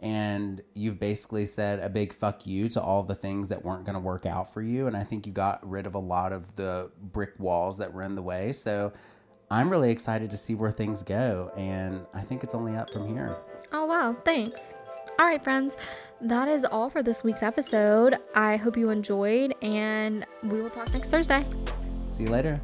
And 0.00 0.62
you've 0.74 1.00
basically 1.00 1.44
said 1.46 1.80
a 1.80 1.88
big 1.88 2.12
fuck 2.12 2.46
you 2.46 2.68
to 2.68 2.80
all 2.80 3.02
the 3.02 3.16
things 3.16 3.48
that 3.48 3.64
weren't 3.64 3.84
going 3.84 3.94
to 3.94 4.00
work 4.00 4.26
out 4.26 4.52
for 4.52 4.62
you. 4.62 4.86
And 4.86 4.96
I 4.96 5.02
think 5.02 5.26
you 5.26 5.32
got 5.32 5.68
rid 5.68 5.86
of 5.86 5.94
a 5.94 5.98
lot 5.98 6.32
of 6.32 6.54
the 6.54 6.90
brick 7.00 7.32
walls 7.38 7.78
that 7.78 7.92
were 7.92 8.02
in 8.02 8.14
the 8.14 8.22
way. 8.22 8.52
So 8.52 8.92
I'm 9.50 9.68
really 9.68 9.90
excited 9.90 10.30
to 10.30 10.36
see 10.36 10.54
where 10.54 10.70
things 10.70 11.02
go. 11.02 11.50
And 11.56 12.06
I 12.14 12.20
think 12.20 12.44
it's 12.44 12.54
only 12.54 12.76
up 12.76 12.92
from 12.92 13.08
here. 13.08 13.36
Oh, 13.72 13.86
wow. 13.86 14.16
Thanks. 14.24 14.60
All 15.18 15.26
right, 15.26 15.42
friends, 15.42 15.76
that 16.20 16.46
is 16.46 16.64
all 16.64 16.90
for 16.90 17.02
this 17.02 17.24
week's 17.24 17.42
episode. 17.42 18.18
I 18.36 18.56
hope 18.56 18.76
you 18.76 18.90
enjoyed, 18.90 19.52
and 19.62 20.24
we 20.44 20.62
will 20.62 20.70
talk 20.70 20.92
next 20.92 21.08
Thursday. 21.08 21.44
See 22.06 22.22
you 22.22 22.28
later. 22.28 22.60